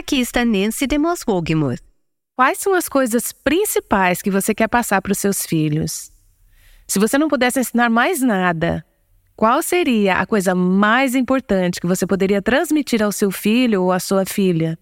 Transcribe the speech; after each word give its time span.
Aqui 0.00 0.18
está 0.18 0.46
Nancy 0.46 0.86
de 0.86 0.96
Moss 0.96 1.22
Wogemuth. 1.28 1.82
Quais 2.34 2.56
são 2.56 2.72
as 2.72 2.88
coisas 2.88 3.32
principais 3.32 4.22
que 4.22 4.30
você 4.30 4.54
quer 4.54 4.66
passar 4.66 5.02
para 5.02 5.12
os 5.12 5.18
seus 5.18 5.44
filhos? 5.44 6.10
Se 6.88 6.98
você 6.98 7.18
não 7.18 7.28
pudesse 7.28 7.60
ensinar 7.60 7.90
mais 7.90 8.22
nada, 8.22 8.82
qual 9.36 9.62
seria 9.62 10.14
a 10.14 10.24
coisa 10.24 10.54
mais 10.54 11.14
importante 11.14 11.78
que 11.78 11.86
você 11.86 12.06
poderia 12.06 12.40
transmitir 12.40 13.02
ao 13.02 13.12
seu 13.12 13.30
filho 13.30 13.82
ou 13.82 13.92
à 13.92 14.00
sua 14.00 14.24
filha? 14.24 14.78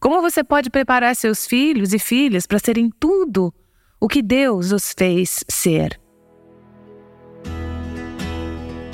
Como 0.00 0.22
você 0.22 0.42
pode 0.42 0.70
preparar 0.70 1.14
seus 1.14 1.46
filhos 1.46 1.92
e 1.92 1.98
filhas 1.98 2.46
para 2.46 2.58
serem 2.58 2.90
tudo 2.98 3.52
o 4.00 4.08
que 4.08 4.22
Deus 4.22 4.72
os 4.72 4.94
fez 4.96 5.44
ser? 5.50 6.00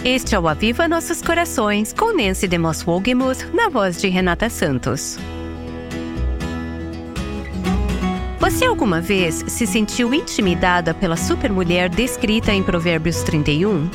Este 0.05 0.34
é 0.34 0.39
o 0.39 0.46
Aviva 0.46 0.86
Nossos 0.86 1.23
Corações, 1.23 1.91
com 1.91 2.14
Nancy 2.14 2.46
de 2.46 2.59
Moss 2.59 2.86
Wogemuth, 2.86 3.48
na 3.54 3.71
voz 3.71 3.98
de 3.98 4.07
Renata 4.09 4.50
Santos. 4.50 5.18
Você 8.39 8.67
alguma 8.67 9.00
vez 9.00 9.43
se 9.48 9.67
sentiu 9.67 10.12
intimidada 10.12 10.93
pela 10.93 11.17
supermulher 11.17 11.89
descrita 11.89 12.53
em 12.53 12.62
Provérbios 12.62 13.22
31? 13.22 13.89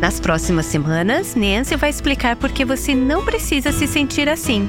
Nas 0.00 0.18
próximas 0.18 0.66
semanas, 0.66 1.36
Nancy 1.36 1.76
vai 1.76 1.90
explicar 1.90 2.34
por 2.34 2.50
que 2.50 2.64
você 2.64 2.92
não 2.92 3.24
precisa 3.24 3.70
se 3.70 3.86
sentir 3.86 4.28
assim. 4.28 4.68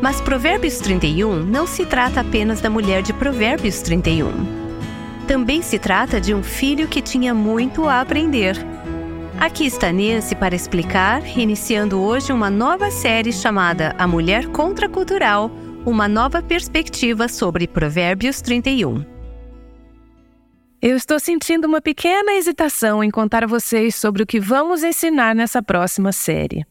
Mas 0.00 0.18
Provérbios 0.18 0.78
31 0.78 1.44
não 1.44 1.66
se 1.66 1.84
trata 1.84 2.22
apenas 2.22 2.62
da 2.62 2.70
mulher 2.70 3.02
de 3.02 3.12
Provérbios 3.12 3.82
31. 3.82 4.32
Também 5.26 5.60
se 5.60 5.78
trata 5.78 6.18
de 6.18 6.32
um 6.32 6.42
filho 6.42 6.88
que 6.88 7.02
tinha 7.02 7.34
muito 7.34 7.86
a 7.86 8.00
aprender. 8.00 8.56
Aqui 9.40 9.66
está 9.66 9.92
Nancy 9.92 10.34
para 10.34 10.56
explicar, 10.56 11.24
iniciando 11.38 12.00
hoje 12.00 12.32
uma 12.32 12.50
nova 12.50 12.90
série 12.90 13.32
chamada 13.32 13.94
A 13.96 14.04
Mulher 14.04 14.48
Contracultural 14.48 15.48
uma 15.86 16.08
nova 16.08 16.42
perspectiva 16.42 17.28
sobre 17.28 17.68
Provérbios 17.68 18.40
31. 18.40 19.04
Eu 20.82 20.96
estou 20.96 21.20
sentindo 21.20 21.66
uma 21.66 21.80
pequena 21.80 22.32
hesitação 22.32 23.02
em 23.02 23.10
contar 23.10 23.44
a 23.44 23.46
vocês 23.46 23.94
sobre 23.94 24.24
o 24.24 24.26
que 24.26 24.40
vamos 24.40 24.82
ensinar 24.82 25.36
nessa 25.36 25.62
próxima 25.62 26.10
série. 26.10 26.66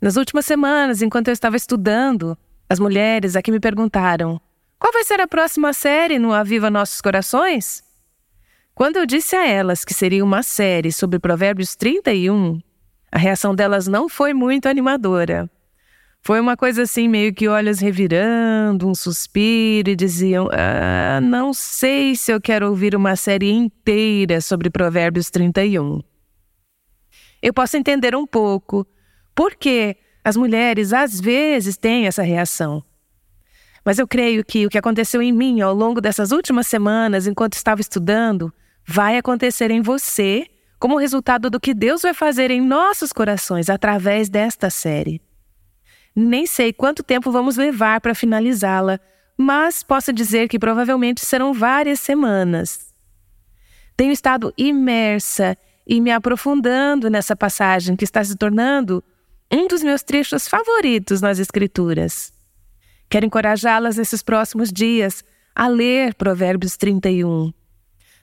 Nas 0.00 0.16
últimas 0.16 0.46
semanas, 0.46 1.02
enquanto 1.02 1.28
eu 1.28 1.32
estava 1.32 1.56
estudando, 1.56 2.36
as 2.68 2.80
mulheres 2.80 3.36
aqui 3.36 3.52
me 3.52 3.60
perguntaram: 3.60 4.40
qual 4.78 4.92
vai 4.92 5.04
ser 5.04 5.20
a 5.20 5.28
próxima 5.28 5.74
série 5.74 6.18
no 6.18 6.32
Aviva 6.32 6.70
Nossos 6.70 7.02
Corações? 7.02 7.84
Quando 8.74 8.96
eu 8.96 9.06
disse 9.06 9.36
a 9.36 9.46
elas 9.46 9.84
que 9.84 9.92
seria 9.92 10.24
uma 10.24 10.42
série 10.42 10.90
sobre 10.90 11.18
Provérbios 11.18 11.76
31, 11.76 12.58
a 13.10 13.18
reação 13.18 13.54
delas 13.54 13.86
não 13.86 14.08
foi 14.08 14.32
muito 14.32 14.66
animadora. 14.66 15.50
Foi 16.22 16.40
uma 16.40 16.56
coisa 16.56 16.82
assim, 16.82 17.06
meio 17.06 17.34
que 17.34 17.48
olhos 17.48 17.80
revirando, 17.80 18.88
um 18.88 18.94
suspiro 18.94 19.90
e 19.90 19.96
diziam: 19.96 20.48
ah, 20.52 21.20
Não 21.20 21.52
sei 21.52 22.16
se 22.16 22.32
eu 22.32 22.40
quero 22.40 22.68
ouvir 22.68 22.94
uma 22.94 23.14
série 23.14 23.50
inteira 23.50 24.40
sobre 24.40 24.70
Provérbios 24.70 25.30
31. 25.30 26.00
Eu 27.42 27.52
posso 27.52 27.76
entender 27.76 28.14
um 28.14 28.26
pouco, 28.26 28.86
porque 29.34 29.96
as 30.24 30.36
mulheres 30.36 30.92
às 30.92 31.20
vezes 31.20 31.76
têm 31.76 32.06
essa 32.06 32.22
reação. 32.22 32.82
Mas 33.84 33.98
eu 33.98 34.06
creio 34.06 34.44
que 34.44 34.64
o 34.64 34.70
que 34.70 34.78
aconteceu 34.78 35.20
em 35.20 35.32
mim 35.32 35.60
ao 35.60 35.74
longo 35.74 36.00
dessas 36.00 36.30
últimas 36.30 36.68
semanas, 36.68 37.26
enquanto 37.26 37.54
estava 37.54 37.80
estudando, 37.80 38.52
vai 38.86 39.16
acontecer 39.16 39.70
em 39.70 39.80
você 39.80 40.46
como 40.78 40.98
resultado 40.98 41.48
do 41.48 41.60
que 41.60 41.72
Deus 41.74 42.02
vai 42.02 42.12
fazer 42.12 42.50
em 42.50 42.60
nossos 42.60 43.12
corações 43.12 43.70
através 43.70 44.28
desta 44.28 44.68
série. 44.68 45.20
Nem 46.14 46.46
sei 46.46 46.72
quanto 46.72 47.02
tempo 47.02 47.30
vamos 47.30 47.56
levar 47.56 48.00
para 48.00 48.14
finalizá-la, 48.14 48.98
mas 49.36 49.82
posso 49.82 50.12
dizer 50.12 50.48
que 50.48 50.58
provavelmente 50.58 51.24
serão 51.24 51.54
várias 51.54 52.00
semanas. 52.00 52.92
Tenho 53.96 54.12
estado 54.12 54.52
imersa 54.58 55.56
e 55.86 56.00
me 56.00 56.10
aprofundando 56.10 57.08
nessa 57.08 57.36
passagem 57.36 57.96
que 57.96 58.04
está 58.04 58.22
se 58.22 58.36
tornando 58.36 59.02
um 59.52 59.68
dos 59.68 59.82
meus 59.82 60.02
trechos 60.02 60.48
favoritos 60.48 61.20
nas 61.20 61.38
Escrituras. 61.38 62.32
Quero 63.08 63.26
encorajá-las 63.26 63.96
nesses 63.98 64.22
próximos 64.22 64.72
dias 64.72 65.22
a 65.54 65.68
ler 65.68 66.14
Provérbios 66.14 66.76
31. 66.76 67.52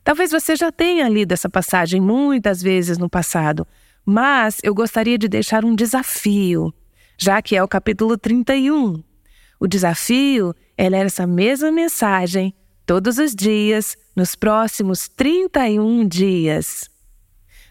Talvez 0.03 0.31
você 0.31 0.55
já 0.55 0.71
tenha 0.71 1.07
lido 1.07 1.31
essa 1.31 1.49
passagem 1.49 2.01
muitas 2.01 2.61
vezes 2.61 2.97
no 2.97 3.09
passado, 3.09 3.67
mas 4.05 4.57
eu 4.63 4.73
gostaria 4.73 5.17
de 5.17 5.27
deixar 5.27 5.63
um 5.63 5.75
desafio 5.75 6.73
já 7.19 7.41
que 7.41 7.55
é 7.55 7.61
o 7.61 7.67
capítulo 7.67 8.17
31. 8.17 9.03
O 9.59 9.67
desafio 9.67 10.55
é 10.77 10.87
ler 10.87 11.05
essa 11.05 11.27
mesma 11.27 11.69
mensagem 11.69 12.55
todos 12.85 13.19
os 13.19 13.35
dias, 13.35 13.97
nos 14.15 14.35
próximos 14.35 15.09
31 15.09 16.07
dias. 16.07 16.89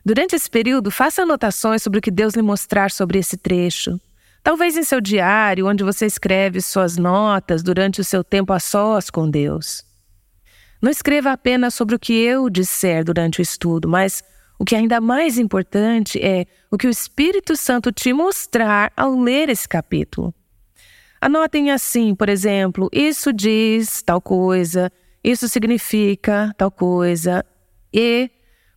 Durante 0.05 0.37
esse 0.37 0.49
período, 0.49 0.91
faça 0.91 1.22
anotações 1.22 1.83
sobre 1.83 1.99
o 1.99 2.03
que 2.03 2.11
Deus 2.11 2.34
lhe 2.34 2.43
mostrar 2.43 2.91
sobre 2.91 3.19
esse 3.19 3.37
trecho. 3.37 3.99
Talvez 4.43 4.77
em 4.77 4.84
seu 4.84 5.00
diário, 5.00 5.67
onde 5.67 5.83
você 5.83 6.06
escreve 6.06 6.61
suas 6.61 6.97
notas 6.97 7.62
durante 7.62 8.00
o 8.00 8.05
seu 8.05 8.22
tempo 8.22 8.53
a 8.53 8.61
sós 8.61 9.11
com 9.11 9.28
Deus. 9.28 9.83
Não 10.81 10.91
escreva 10.91 11.33
apenas 11.33 11.75
sobre 11.75 11.97
o 11.97 11.99
que 11.99 12.12
eu 12.12 12.49
disser 12.49 13.05
durante 13.05 13.41
o 13.41 13.43
estudo, 13.43 13.89
mas 13.89 14.22
o 14.59 14.65
que 14.65 14.75
é 14.75 14.78
ainda 14.78 15.00
mais 15.00 15.39
importante 15.39 16.19
é 16.22 16.47
o 16.71 16.78
que 16.78 16.87
o 16.87 16.91
Espírito 16.91 17.56
Santo 17.56 17.93
te 17.93 18.12
mostrar 18.12 18.93
ao 18.97 19.19
ler 19.19 19.49
esse 19.49 19.69
capítulo. 19.69 20.34
Anotem 21.21 21.72
assim, 21.72 22.15
por 22.15 22.28
exemplo, 22.28 22.88
isso 22.93 23.33
diz 23.33 24.03
tal 24.03 24.21
coisa, 24.21 24.91
isso 25.22 25.49
significa 25.49 26.55
tal 26.56 26.71
coisa, 26.71 27.44
e 27.93 28.31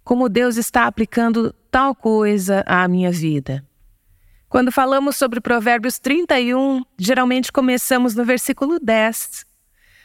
como 0.03 0.28
Deus 0.28 0.57
está 0.57 0.88
aplicando 0.88 1.53
tal 1.69 1.94
coisa 1.94 2.63
à 2.66 2.88
minha 2.88 3.11
vida. 3.11 3.63
Quando 4.50 4.72
falamos 4.72 5.16
sobre 5.16 5.40
Provérbios 5.40 6.00
31, 6.00 6.84
geralmente 6.97 7.51
começamos 7.51 8.16
no 8.16 8.25
versículo 8.25 8.79
10. 8.79 9.45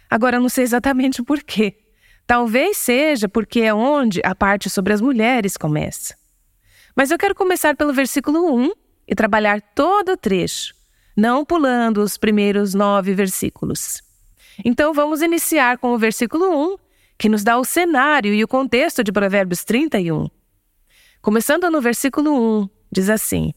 Agora, 0.09 0.39
não 0.39 0.49
sei 0.49 0.63
exatamente 0.63 1.23
por 1.23 1.43
quê. 1.43 1.86
Talvez 2.27 2.77
seja 2.79 3.29
porque 3.29 3.61
é 3.61 3.73
onde 3.73 4.21
a 4.25 4.35
parte 4.35 4.69
sobre 4.69 4.93
as 4.93 5.01
mulheres 5.01 5.57
começa. 5.57 6.17
Mas 6.95 7.11
eu 7.11 7.19
quero 7.19 7.35
começar 7.35 7.77
pelo 7.77 7.93
versículo 7.93 8.53
1 8.53 8.73
e 9.07 9.15
trabalhar 9.15 9.61
todo 9.61 10.13
o 10.13 10.17
trecho, 10.17 10.75
não 11.17 11.45
pulando 11.45 11.99
os 11.99 12.17
primeiros 12.17 12.75
nove 12.75 13.15
versículos. 13.15 14.03
Então 14.65 14.93
vamos 14.93 15.23
iniciar 15.23 15.79
com 15.79 15.93
o 15.93 15.99
versículo 15.99 16.75
1, 16.75 16.77
que 17.19 17.29
nos 17.29 17.45
dá 17.45 17.59
o 17.59 17.65
cenário 17.65 18.35
e 18.35 18.43
o 18.43 18.49
contexto 18.49 19.05
de 19.05 19.13
Provérbios 19.13 19.63
31. 19.63 20.29
Começando 21.23 21.71
no 21.71 21.81
versículo 21.81 22.63
1, 22.63 22.69
diz 22.91 23.09
assim: 23.09 23.53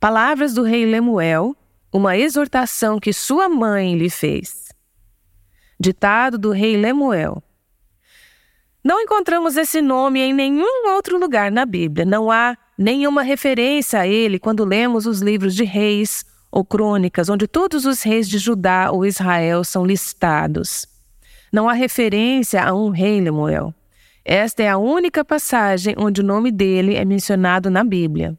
Palavras 0.00 0.54
do 0.54 0.62
rei 0.62 0.86
Lemuel, 0.86 1.54
uma 1.92 2.16
exortação 2.16 2.98
que 2.98 3.12
sua 3.12 3.48
mãe 3.48 3.96
lhe 3.96 4.08
fez. 4.08 4.72
Ditado 5.78 6.38
do 6.38 6.52
rei 6.52 6.76
Lemuel. 6.76 7.42
Não 8.84 9.00
encontramos 9.00 9.56
esse 9.56 9.80
nome 9.80 10.20
em 10.20 10.32
nenhum 10.32 10.88
outro 10.94 11.16
lugar 11.16 11.52
na 11.52 11.64
Bíblia. 11.64 12.04
Não 12.04 12.32
há 12.32 12.56
nenhuma 12.76 13.22
referência 13.22 14.00
a 14.00 14.08
ele 14.08 14.40
quando 14.40 14.64
lemos 14.64 15.06
os 15.06 15.20
livros 15.20 15.54
de 15.54 15.62
reis 15.62 16.24
ou 16.50 16.64
crônicas, 16.64 17.28
onde 17.28 17.46
todos 17.46 17.86
os 17.86 18.02
reis 18.02 18.28
de 18.28 18.38
Judá 18.38 18.90
ou 18.90 19.06
Israel 19.06 19.62
são 19.62 19.86
listados. 19.86 20.86
Não 21.52 21.68
há 21.68 21.72
referência 21.74 22.62
a 22.62 22.74
um 22.74 22.90
rei 22.90 23.20
Lemuel. 23.20 23.72
Esta 24.24 24.64
é 24.64 24.68
a 24.68 24.78
única 24.78 25.24
passagem 25.24 25.94
onde 25.96 26.20
o 26.20 26.24
nome 26.24 26.50
dele 26.50 26.96
é 26.96 27.04
mencionado 27.04 27.70
na 27.70 27.84
Bíblia. 27.84 28.36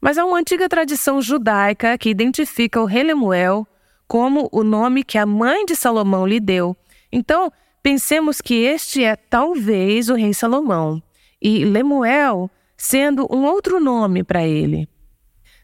Mas 0.00 0.18
há 0.18 0.24
uma 0.24 0.38
antiga 0.38 0.68
tradição 0.68 1.20
judaica 1.20 1.98
que 1.98 2.08
identifica 2.08 2.80
o 2.80 2.84
rei 2.84 3.02
Lemuel 3.02 3.66
como 4.06 4.48
o 4.52 4.62
nome 4.62 5.02
que 5.02 5.18
a 5.18 5.26
mãe 5.26 5.66
de 5.66 5.74
Salomão 5.74 6.26
lhe 6.26 6.38
deu. 6.38 6.76
Então, 7.12 7.52
Pensemos 7.88 8.42
que 8.42 8.52
este 8.64 9.02
é 9.02 9.16
talvez 9.16 10.10
o 10.10 10.14
rei 10.14 10.34
Salomão 10.34 11.02
e 11.40 11.64
Lemuel 11.64 12.50
sendo 12.76 13.26
um 13.34 13.46
outro 13.46 13.80
nome 13.80 14.22
para 14.22 14.46
ele. 14.46 14.86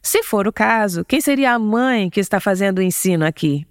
Se 0.02 0.22
for 0.22 0.48
o 0.48 0.52
caso, 0.52 1.04
quem 1.04 1.20
seria 1.20 1.52
a 1.52 1.58
mãe 1.58 2.08
que 2.08 2.18
está 2.18 2.40
fazendo 2.40 2.78
o 2.78 2.82
ensino 2.82 3.26
aqui? 3.26 3.66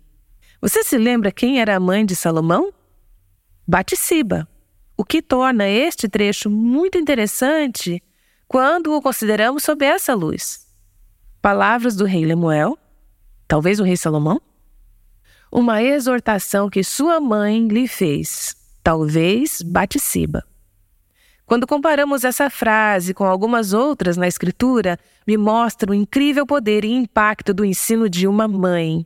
Você 0.61 0.83
se 0.83 0.99
lembra 0.99 1.31
quem 1.31 1.59
era 1.59 1.75
a 1.75 1.79
mãe 1.79 2.05
de 2.05 2.15
Salomão? 2.15 2.71
Batisiba, 3.67 4.47
o 4.95 5.03
que 5.03 5.19
torna 5.19 5.67
este 5.67 6.07
trecho 6.07 6.47
muito 6.47 6.95
interessante 6.95 8.03
quando 8.47 8.93
o 8.93 9.01
consideramos 9.01 9.63
sob 9.63 9.83
essa 9.83 10.13
luz. 10.13 10.67
Palavras 11.41 11.95
do 11.95 12.05
rei 12.05 12.23
Lemuel, 12.23 12.77
talvez 13.47 13.79
o 13.79 13.83
rei 13.83 13.97
Salomão? 13.97 14.39
Uma 15.53 15.83
exortação 15.83 16.67
que 16.67 16.83
sua 16.83 17.19
mãe 17.19 17.67
lhe 17.67 17.87
fez, 17.87 18.55
talvez 18.83 19.61
Batisiba. 19.61 20.43
Quando 21.45 21.67
comparamos 21.67 22.23
essa 22.23 22.49
frase 22.49 23.13
com 23.13 23.25
algumas 23.25 23.71
outras 23.71 24.17
na 24.17 24.27
Escritura, 24.27 24.97
me 25.27 25.37
mostra 25.37 25.91
o 25.91 25.93
incrível 25.93 26.47
poder 26.47 26.83
e 26.83 26.91
impacto 26.91 27.53
do 27.53 27.63
ensino 27.63 28.09
de 28.09 28.27
uma 28.27 28.47
mãe. 28.47 29.05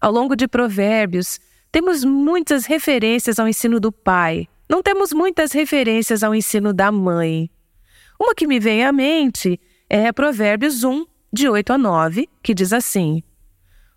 Ao 0.00 0.12
longo 0.12 0.36
de 0.36 0.46
Provérbios, 0.46 1.40
temos 1.72 2.04
muitas 2.04 2.64
referências 2.64 3.40
ao 3.40 3.48
ensino 3.48 3.80
do 3.80 3.90
pai, 3.90 4.46
não 4.68 4.84
temos 4.84 5.12
muitas 5.12 5.50
referências 5.50 6.22
ao 6.22 6.32
ensino 6.32 6.72
da 6.72 6.92
mãe. 6.92 7.50
Uma 8.20 8.36
que 8.36 8.46
me 8.46 8.60
vem 8.60 8.84
à 8.84 8.92
mente 8.92 9.58
é 9.88 10.12
Provérbios 10.12 10.84
1, 10.84 11.04
de 11.32 11.48
8 11.48 11.72
a 11.72 11.78
9, 11.78 12.28
que 12.40 12.54
diz 12.54 12.72
assim: 12.72 13.20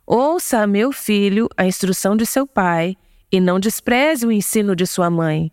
Ouça, 0.05 0.67
meu 0.67 0.91
filho, 0.91 1.47
a 1.55 1.65
instrução 1.65 2.15
de 2.15 2.25
seu 2.25 2.45
pai, 2.45 2.97
e 3.31 3.39
não 3.39 3.59
despreze 3.59 4.25
o 4.25 4.31
ensino 4.31 4.75
de 4.75 4.85
sua 4.85 5.09
mãe. 5.09 5.51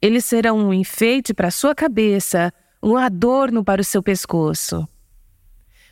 Eles 0.00 0.24
serão 0.24 0.58
um 0.58 0.72
enfeite 0.72 1.32
para 1.32 1.50
sua 1.50 1.74
cabeça, 1.74 2.52
um 2.82 2.96
adorno 2.96 3.64
para 3.64 3.80
o 3.80 3.84
seu 3.84 4.02
pescoço. 4.02 4.86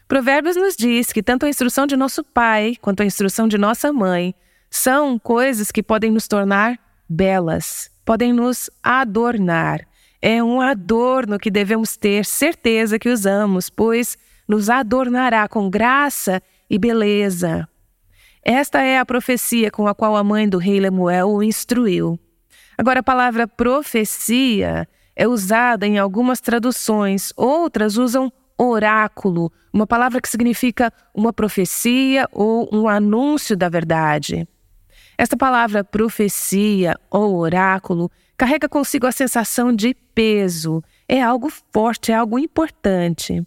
Provérbios 0.06 0.56
nos 0.56 0.76
diz 0.76 1.12
que 1.12 1.22
tanto 1.22 1.46
a 1.46 1.48
instrução 1.48 1.86
de 1.86 1.96
nosso 1.96 2.22
pai 2.22 2.76
quanto 2.80 3.02
a 3.02 3.06
instrução 3.06 3.48
de 3.48 3.58
nossa 3.58 3.92
mãe 3.92 4.34
são 4.70 5.18
coisas 5.18 5.72
que 5.72 5.82
podem 5.82 6.12
nos 6.12 6.28
tornar 6.28 6.78
belas, 7.08 7.90
podem 8.04 8.32
nos 8.32 8.70
adornar. 8.82 9.86
É 10.22 10.42
um 10.42 10.60
adorno 10.60 11.38
que 11.38 11.50
devemos 11.50 11.96
ter 11.96 12.24
certeza 12.24 12.98
que 12.98 13.08
usamos, 13.08 13.68
pois 13.68 14.16
nos 14.46 14.70
adornará 14.70 15.48
com 15.48 15.68
graça 15.68 16.40
e 16.70 16.78
beleza. 16.78 17.68
Esta 18.48 18.80
é 18.80 18.96
a 18.96 19.04
profecia 19.04 19.72
com 19.72 19.88
a 19.88 19.94
qual 19.94 20.14
a 20.14 20.22
mãe 20.22 20.48
do 20.48 20.56
rei 20.56 20.78
Lemuel 20.78 21.30
o 21.30 21.42
instruiu. 21.42 22.16
Agora, 22.78 23.00
a 23.00 23.02
palavra 23.02 23.48
profecia 23.48 24.88
é 25.16 25.26
usada 25.26 25.84
em 25.84 25.98
algumas 25.98 26.40
traduções, 26.40 27.32
outras 27.36 27.96
usam 27.96 28.32
oráculo, 28.56 29.50
uma 29.72 29.84
palavra 29.84 30.20
que 30.20 30.28
significa 30.28 30.92
uma 31.12 31.32
profecia 31.32 32.28
ou 32.30 32.68
um 32.72 32.88
anúncio 32.88 33.56
da 33.56 33.68
verdade. 33.68 34.46
Esta 35.18 35.36
palavra 35.36 35.82
profecia 35.82 36.94
ou 37.10 37.38
oráculo 37.38 38.08
carrega 38.36 38.68
consigo 38.68 39.08
a 39.08 39.12
sensação 39.12 39.74
de 39.74 39.92
peso, 40.14 40.84
é 41.08 41.20
algo 41.20 41.50
forte, 41.72 42.12
é 42.12 42.14
algo 42.14 42.38
importante. 42.38 43.44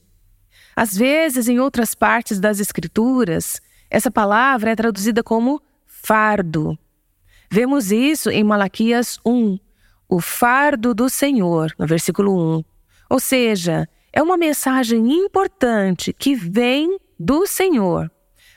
Às 0.75 0.97
vezes, 0.97 1.47
em 1.47 1.57
outras 1.57 1.95
partes 1.95 2.37
das 2.37 2.59
Escrituras, 2.59 3.61
essa 3.89 4.11
palavra 4.11 4.71
é 4.71 4.75
traduzida 4.75 5.23
como 5.23 5.61
fardo. 5.85 6.77
Vemos 7.51 7.91
isso 7.91 8.29
em 8.29 8.43
Malaquias 8.43 9.19
1, 9.25 9.57
o 10.07 10.21
fardo 10.21 10.93
do 10.93 11.09
Senhor, 11.09 11.73
no 11.77 11.87
versículo 11.87 12.57
1. 12.57 12.63
Ou 13.09 13.19
seja, 13.19 13.89
é 14.13 14.21
uma 14.21 14.37
mensagem 14.37 15.11
importante 15.11 16.13
que 16.13 16.35
vem 16.35 16.99
do 17.19 17.47
Senhor. 17.47 18.11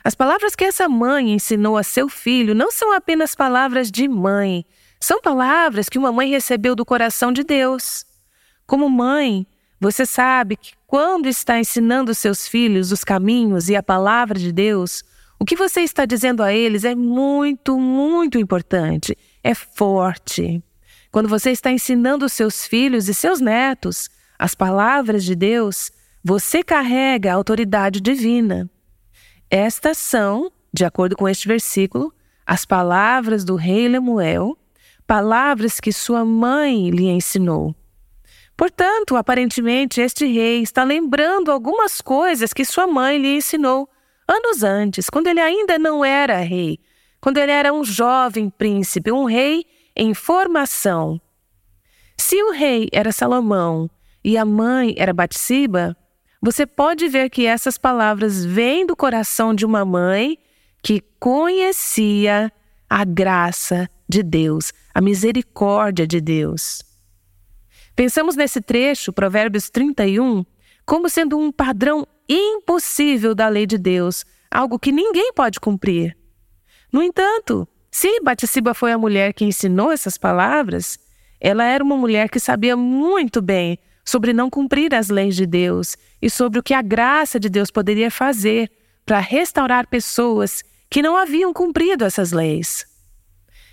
As 0.04 0.14
palavras 0.14 0.54
que 0.54 0.64
essa 0.64 0.88
mãe 0.88 1.32
ensinou 1.32 1.76
a 1.76 1.82
seu 1.82 2.08
filho 2.08 2.54
não 2.54 2.70
são 2.70 2.92
apenas 2.92 3.34
palavras 3.34 3.90
de 3.90 4.08
mãe, 4.08 4.66
são 5.00 5.20
palavras 5.20 5.88
que 5.88 5.98
uma 5.98 6.12
mãe 6.12 6.30
recebeu 6.30 6.74
do 6.74 6.84
coração 6.84 7.32
de 7.32 7.42
Deus. 7.42 8.04
Como 8.66 8.88
mãe, 8.88 9.46
você 9.80 10.04
sabe 10.04 10.56
que 10.56 10.72
quando 10.86 11.26
está 11.26 11.58
ensinando 11.58 12.14
seus 12.14 12.46
filhos 12.46 12.92
os 12.92 13.02
caminhos 13.02 13.68
e 13.68 13.74
a 13.74 13.82
palavra 13.82 14.38
de 14.38 14.52
Deus, 14.52 15.02
o 15.42 15.44
que 15.44 15.56
você 15.56 15.80
está 15.80 16.04
dizendo 16.04 16.40
a 16.40 16.54
eles 16.54 16.84
é 16.84 16.94
muito, 16.94 17.76
muito 17.76 18.38
importante, 18.38 19.18
é 19.42 19.56
forte. 19.56 20.62
Quando 21.10 21.28
você 21.28 21.50
está 21.50 21.72
ensinando 21.72 22.28
seus 22.28 22.64
filhos 22.64 23.08
e 23.08 23.14
seus 23.14 23.40
netos 23.40 24.08
as 24.38 24.54
palavras 24.54 25.24
de 25.24 25.34
Deus, 25.34 25.90
você 26.22 26.62
carrega 26.62 27.32
a 27.32 27.34
autoridade 27.34 28.00
divina. 28.00 28.70
Estas 29.50 29.98
são, 29.98 30.48
de 30.72 30.84
acordo 30.84 31.16
com 31.16 31.28
este 31.28 31.48
versículo, 31.48 32.14
as 32.46 32.64
palavras 32.64 33.44
do 33.44 33.56
rei 33.56 33.88
Lemuel, 33.88 34.56
palavras 35.08 35.80
que 35.80 35.92
sua 35.92 36.24
mãe 36.24 36.88
lhe 36.90 37.08
ensinou. 37.08 37.74
Portanto, 38.56 39.16
aparentemente, 39.16 40.00
este 40.00 40.24
rei 40.24 40.62
está 40.62 40.84
lembrando 40.84 41.50
algumas 41.50 42.00
coisas 42.00 42.52
que 42.52 42.64
sua 42.64 42.86
mãe 42.86 43.18
lhe 43.18 43.34
ensinou 43.34 43.88
anos 44.28 44.62
antes, 44.62 45.08
quando 45.10 45.26
ele 45.26 45.40
ainda 45.40 45.78
não 45.78 46.04
era 46.04 46.38
rei, 46.38 46.78
quando 47.20 47.38
ele 47.38 47.52
era 47.52 47.72
um 47.72 47.84
jovem 47.84 48.50
príncipe, 48.50 49.12
um 49.12 49.24
rei 49.24 49.64
em 49.94 50.14
formação. 50.14 51.20
Se 52.16 52.42
o 52.42 52.52
rei 52.52 52.88
era 52.92 53.12
Salomão 53.12 53.90
e 54.24 54.36
a 54.36 54.44
mãe 54.44 54.94
era 54.96 55.12
Batsiba, 55.12 55.96
você 56.40 56.66
pode 56.66 57.08
ver 57.08 57.30
que 57.30 57.46
essas 57.46 57.78
palavras 57.78 58.44
vêm 58.44 58.84
do 58.86 58.96
coração 58.96 59.54
de 59.54 59.64
uma 59.64 59.84
mãe 59.84 60.38
que 60.82 61.00
conhecia 61.20 62.52
a 62.90 63.04
graça 63.04 63.88
de 64.08 64.22
Deus, 64.22 64.72
a 64.92 65.00
misericórdia 65.00 66.06
de 66.06 66.20
Deus. 66.20 66.82
Pensamos 67.94 68.34
nesse 68.34 68.60
trecho, 68.60 69.12
Provérbios 69.12 69.70
31, 69.70 70.44
como 70.84 71.08
sendo 71.08 71.38
um 71.38 71.52
padrão 71.52 72.06
impossível 72.28 73.34
da 73.34 73.48
lei 73.48 73.66
de 73.66 73.78
Deus, 73.78 74.24
algo 74.50 74.78
que 74.78 74.92
ninguém 74.92 75.32
pode 75.32 75.60
cumprir. 75.60 76.16
No 76.92 77.02
entanto, 77.02 77.66
se 77.90 78.20
Batisiba 78.20 78.74
foi 78.74 78.92
a 78.92 78.98
mulher 78.98 79.32
que 79.32 79.44
ensinou 79.44 79.90
essas 79.90 80.16
palavras, 80.16 80.98
ela 81.40 81.64
era 81.64 81.82
uma 81.82 81.96
mulher 81.96 82.28
que 82.28 82.38
sabia 82.38 82.76
muito 82.76 83.42
bem 83.42 83.78
sobre 84.04 84.32
não 84.32 84.48
cumprir 84.48 84.94
as 84.94 85.08
leis 85.08 85.36
de 85.36 85.46
Deus 85.46 85.96
e 86.20 86.28
sobre 86.30 86.58
o 86.58 86.62
que 86.62 86.74
a 86.74 86.82
graça 86.82 87.38
de 87.38 87.48
Deus 87.48 87.70
poderia 87.70 88.10
fazer 88.10 88.70
para 89.04 89.18
restaurar 89.18 89.86
pessoas 89.86 90.62
que 90.88 91.02
não 91.02 91.16
haviam 91.16 91.52
cumprido 91.52 92.04
essas 92.04 92.32
leis. 92.32 92.84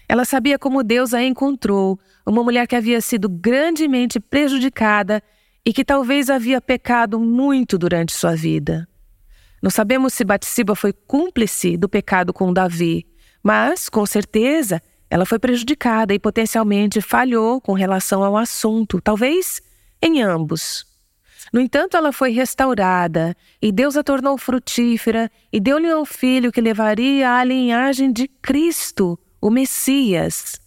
Ela 0.07 0.25
sabia 0.25 0.57
como 0.57 0.83
Deus 0.83 1.13
a 1.13 1.23
encontrou, 1.23 1.99
uma 2.25 2.43
mulher 2.43 2.67
que 2.67 2.75
havia 2.75 2.99
sido 3.01 3.29
grandemente 3.29 4.19
prejudicada 4.19 5.21
e 5.65 5.73
que 5.73 5.85
talvez 5.85 6.29
havia 6.29 6.61
pecado 6.61 7.19
muito 7.19 7.77
durante 7.77 8.13
sua 8.13 8.35
vida. 8.35 8.87
Não 9.61 9.69
sabemos 9.69 10.13
se 10.13 10.23
Batsiba 10.23 10.75
foi 10.75 10.93
cúmplice 10.93 11.75
do 11.77 11.89
pecado 11.89 12.33
com 12.33 12.53
Davi, 12.53 13.05
mas, 13.43 13.89
com 13.89 14.05
certeza, 14.05 14.81
ela 15.09 15.25
foi 15.25 15.39
prejudicada 15.39 16.13
e 16.13 16.19
potencialmente 16.19 17.01
falhou 17.01 17.59
com 17.59 17.73
relação 17.73 18.23
ao 18.23 18.37
assunto, 18.37 19.01
talvez 19.01 19.61
em 20.01 20.21
ambos. 20.21 20.85
No 21.51 21.59
entanto, 21.59 21.97
ela 21.97 22.11
foi 22.11 22.31
restaurada 22.31 23.35
e 23.61 23.71
Deus 23.71 23.97
a 23.97 24.03
tornou 24.03 24.37
frutífera 24.37 25.31
e 25.51 25.59
deu-lhe 25.59 25.93
um 25.93 26.05
filho 26.05 26.51
que 26.51 26.61
levaria 26.61 27.33
à 27.33 27.43
linhagem 27.43 28.11
de 28.11 28.27
Cristo, 28.27 29.17
o 29.41 29.49
Messias. 29.49 30.59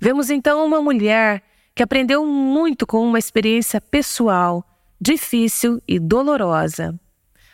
Vemos 0.00 0.30
então 0.30 0.64
uma 0.64 0.80
mulher 0.80 1.42
que 1.78 1.82
aprendeu 1.84 2.26
muito 2.26 2.84
com 2.84 3.06
uma 3.06 3.20
experiência 3.20 3.80
pessoal, 3.80 4.68
difícil 5.00 5.80
e 5.86 6.00
dolorosa. 6.00 6.98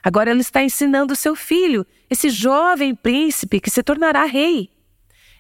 Agora 0.03 0.31
ela 0.31 0.41
está 0.41 0.63
ensinando 0.63 1.15
seu 1.15 1.37
filho, 1.37 1.87
esse 2.09 2.31
jovem 2.31 2.95
príncipe 2.95 3.61
que 3.61 3.69
se 3.69 3.83
tornará 3.83 4.25
rei. 4.25 4.71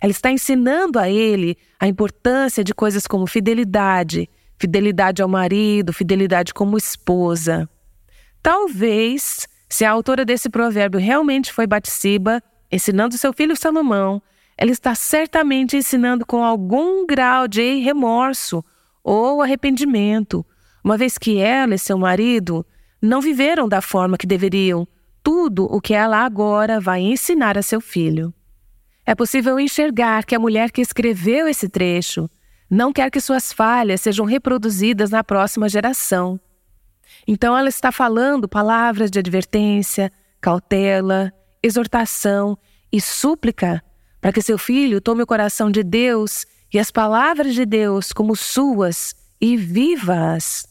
Ela 0.03 0.11
está 0.11 0.31
ensinando 0.31 0.99
a 0.99 1.09
ele 1.09 1.57
a 1.81 1.89
importância 1.89 2.63
de 2.63 2.75
coisas 2.75 3.07
como 3.07 3.27
fidelidade, 3.27 4.29
fidelidade 4.59 5.23
ao 5.23 5.29
marido, 5.31 5.91
fidelidade 5.91 6.53
como 6.53 6.77
esposa. 6.77 7.67
Talvez, 8.43 9.49
se 9.67 9.87
a 9.87 9.91
autora 9.91 10.27
desse 10.27 10.51
provérbio 10.51 11.01
realmente 11.01 11.55
foi 11.55 11.67
Batsiba, 11.67 12.43
ensinando 12.71 13.17
seu 13.17 13.33
filho 13.33 13.57
Salomão, 13.57 14.21
ela 14.59 14.71
está 14.71 14.95
certamente 14.95 15.75
ensinando 15.75 16.27
com 16.27 16.45
algum 16.45 17.07
grau 17.07 17.49
de 17.49 17.77
remorso 17.77 18.63
ou 19.05 19.43
arrependimento, 19.43 20.45
uma 20.83 20.97
vez 20.97 21.19
que 21.19 21.39
ela 21.39 21.75
e 21.75 21.79
seu 21.79 21.99
marido 21.99 22.67
não 23.01 23.21
viveram 23.21 23.69
da 23.69 23.83
forma 23.83 24.17
que 24.17 24.27
deveriam 24.27 24.89
tudo 25.23 25.65
o 25.65 25.81
que 25.81 25.93
ela 25.93 26.25
agora 26.25 26.81
vai 26.81 27.01
ensinar 27.01 27.59
a 27.59 27.63
seu 27.63 27.81
filho. 27.81 28.33
É 29.05 29.15
possível 29.15 29.61
enxergar 29.61 30.25
que 30.25 30.35
a 30.35 30.39
mulher 30.39 30.71
que 30.71 30.81
escreveu 30.81 31.47
esse 31.47 31.69
trecho 31.69 32.29
não 32.71 32.93
quer 32.93 33.11
que 33.11 33.21
suas 33.21 33.53
falhas 33.53 34.01
sejam 34.01 34.25
reproduzidas 34.25 35.11
na 35.11 35.23
próxima 35.23 35.69
geração. 35.69 36.41
Então 37.27 37.57
ela 37.57 37.69
está 37.69 37.93
falando 37.93 38.49
palavras 38.49 39.11
de 39.11 39.19
advertência, 39.19 40.11
cautela, 40.41 41.33
exortação 41.63 42.59
e 42.91 43.01
súplica 43.01 43.83
para 44.21 44.33
que 44.33 44.41
seu 44.41 44.57
filho 44.57 45.01
tome 45.01 45.23
o 45.23 45.27
coração 45.27 45.71
de 45.71 45.83
Deus 45.83 46.47
e 46.75 46.79
as 46.79 46.91
palavras 46.91 47.55
de 47.55 47.65
Deus 47.65 48.13
como 48.13 48.35
suas 48.35 49.15
e 49.41 49.57
vivas. 49.57 50.67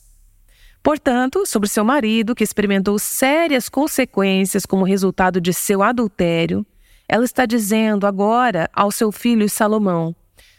Portanto, 0.83 1.45
sobre 1.45 1.69
seu 1.69 1.85
marido, 1.85 2.35
que 2.35 2.43
experimentou 2.43 2.99
sérias 2.99 3.69
consequências 3.69 4.65
como 4.65 4.83
resultado 4.83 5.39
de 5.39 5.53
seu 5.53 5.81
adultério, 5.81 6.65
ela 7.07 7.23
está 7.23 7.45
dizendo 7.45 8.05
agora 8.05 8.69
ao 8.73 8.91
seu 8.91 9.13
filho 9.13 9.49
Salomão: 9.49 10.13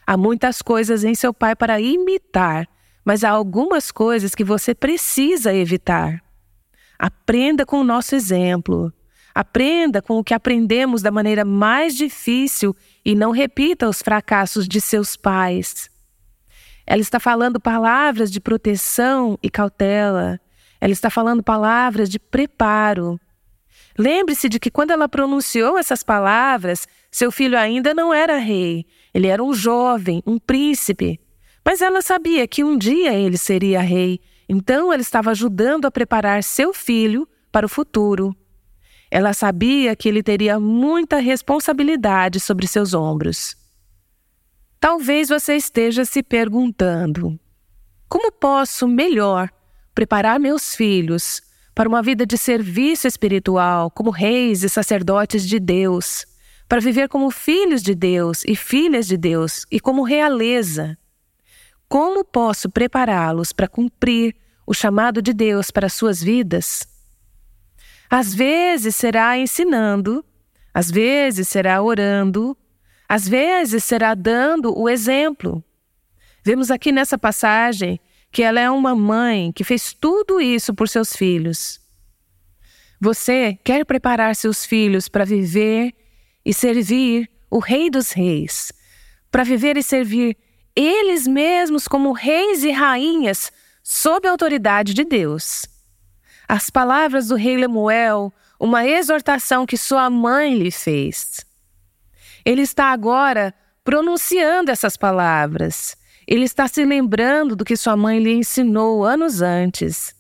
há 0.07 0.17
muitas 0.17 0.63
coisas 0.63 1.05
em 1.05 1.15
seu 1.15 1.35
pai 1.35 1.55
para 1.55 1.79
imitar, 1.79 2.67
mas 3.05 3.23
há 3.23 3.29
algumas 3.29 3.93
coisas 3.93 4.35
que 4.35 4.45
você 4.45 4.75
precisa 4.75 5.53
evitar. 5.53 6.25
Aprenda 6.99 7.67
com 7.67 7.81
o 7.81 7.85
nosso 7.85 8.15
exemplo. 8.15 8.91
Aprenda 9.35 10.01
com 10.01 10.17
o 10.19 10.25
que 10.25 10.33
aprendemos 10.33 11.03
da 11.03 11.11
maneira 11.11 11.45
mais 11.45 11.95
difícil 11.95 12.75
e 13.05 13.15
não 13.15 13.31
repita 13.31 13.89
os 13.89 14.01
fracassos 14.01 14.67
de 14.67 14.81
seus 14.81 15.17
pais. 15.17 15.91
Ela 16.87 17.01
está 17.01 17.19
falando 17.19 17.61
palavras 17.61 18.31
de 18.31 18.41
proteção 18.41 19.39
e 19.43 19.51
cautela. 19.51 20.41
Ela 20.81 20.93
está 20.93 21.11
falando 21.11 21.43
palavras 21.43 22.09
de 22.09 22.19
preparo. 22.19 23.19
Lembre-se 23.99 24.49
de 24.49 24.59
que 24.59 24.71
quando 24.71 24.91
ela 24.91 25.09
pronunciou 25.09 25.79
essas 25.79 26.03
palavras, 26.03 26.87
seu 27.11 27.31
filho 27.31 27.59
ainda 27.59 27.95
não 27.95 28.13
era 28.13 28.39
rei. 28.39 28.85
Ele 29.13 29.29
era 29.29 29.43
um 29.43 29.55
jovem, 29.55 30.23
um 30.27 30.39
príncipe. 30.39 31.21
Mas 31.65 31.81
ela 31.81 32.03
sabia 32.03 32.47
que 32.47 32.65
um 32.65 32.77
dia 32.77 33.15
ele 33.15 33.39
seria 33.39 33.81
rei. 33.81 34.21
Então 34.49 34.93
ela 34.93 35.01
estava 35.01 35.31
ajudando 35.31 35.87
a 35.87 35.91
preparar 35.91 36.43
seu 36.43 36.75
filho 36.75 37.27
para 37.51 37.65
o 37.65 37.69
futuro. 37.69 38.37
Ela 39.15 39.33
sabia 39.33 39.95
que 39.95 40.09
ele 40.09 40.25
teria 40.25 40.59
muita 40.59 41.19
responsabilidade 41.19 42.41
sobre 42.41 42.67
seus 42.67 42.95
ombros. 42.95 43.57
Talvez 44.81 45.29
você 45.29 45.55
esteja 45.55 46.05
se 46.05 46.21
perguntando: 46.21 47.39
como 48.09 48.33
posso 48.33 48.89
melhor 48.89 49.49
preparar 49.95 50.41
meus 50.41 50.75
filhos 50.75 51.41
para 51.77 51.89
uma 51.89 52.03
vida 52.03 52.27
de 52.27 52.37
serviço 52.37 53.07
espiritual, 53.07 53.89
como 53.89 54.11
reis 54.11 54.65
e 54.65 54.69
sacerdotes 54.69 55.47
de 55.47 55.61
Deus, 55.61 56.27
para 56.69 56.81
viver 56.81 57.09
como 57.09 57.31
filhos 57.31 57.85
de 57.85 57.95
Deus 57.95 58.43
e 58.45 58.57
filhas 58.57 59.07
de 59.07 59.17
Deus 59.17 59.65
e 59.71 59.79
como 59.79 60.03
realeza? 60.03 60.99
Como 61.89 62.25
posso 62.25 62.69
prepará-los 62.69 63.53
para 63.53 63.69
cumprir 63.69 64.35
o 64.67 64.75
chamado 64.75 65.23
de 65.23 65.33
Deus 65.33 65.71
para 65.71 65.89
suas 65.89 66.21
vidas? 66.21 66.94
Às 68.09 68.35
vezes 68.35 68.95
será 68.97 69.37
ensinando, 69.39 70.25
às 70.73 70.91
vezes 70.91 71.49
será 71.49 71.83
orando, 71.83 72.57
às 73.09 73.29
vezes 73.29 73.85
será 73.85 74.15
dando 74.15 74.77
o 74.79 74.89
exemplo. 74.89 75.63
Vemos 76.45 76.71
aqui 76.71 76.93
nessa 76.93 77.17
passagem 77.17 78.01
que 78.31 78.43
ela 78.43 78.61
é 78.61 78.71
uma 78.71 78.95
mãe 78.95 79.53
que 79.53 79.65
fez 79.65 79.93
tudo 79.93 80.41
isso 80.41 80.75
por 80.75 80.89
seus 80.89 81.15
filhos. 81.15 81.81
Você 83.01 83.59
quer 83.63 83.85
preparar 83.85 84.35
seus 84.35 84.65
filhos 84.65 85.09
para 85.09 85.25
viver 85.25 85.95
e 86.45 86.53
servir 86.53 87.31
o 87.51 87.59
Rei 87.59 87.89
dos 87.89 88.13
Reis, 88.13 88.73
para 89.31 89.45
viver 89.45 89.77
e 89.77 89.83
servir 89.83 90.37
eles 90.77 91.27
mesmos 91.27 91.87
como 91.87 92.13
reis 92.13 92.65
e 92.65 92.71
rainhas 92.71 93.53
sob 93.83 94.27
a 94.27 94.31
autoridade 94.31 94.93
de 94.93 95.05
Deus. 95.05 95.67
As 96.49 96.71
palavras 96.71 97.29
do 97.29 97.37
rei 97.37 97.57
Lemuel, 97.57 98.33
uma 98.59 98.87
exortação 98.87 99.67
que 99.67 99.77
sua 99.77 100.09
mãe 100.11 100.55
lhe 100.59 100.71
fez. 100.71 101.45
Ele 102.45 102.63
está 102.63 102.93
agora 102.93 103.55
pronunciando 103.83 104.71
essas 104.71 104.97
palavras. 104.97 105.97
Ele 106.27 106.45
está 106.45 106.67
se 106.69 106.85
lembrando 106.85 107.55
do 107.55 107.65
que 107.65 107.77
sua 107.77 107.97
mãe 107.97 108.19
lhe 108.19 108.33
ensinou 108.33 109.05
anos 109.05 109.43
antes. 109.43 110.15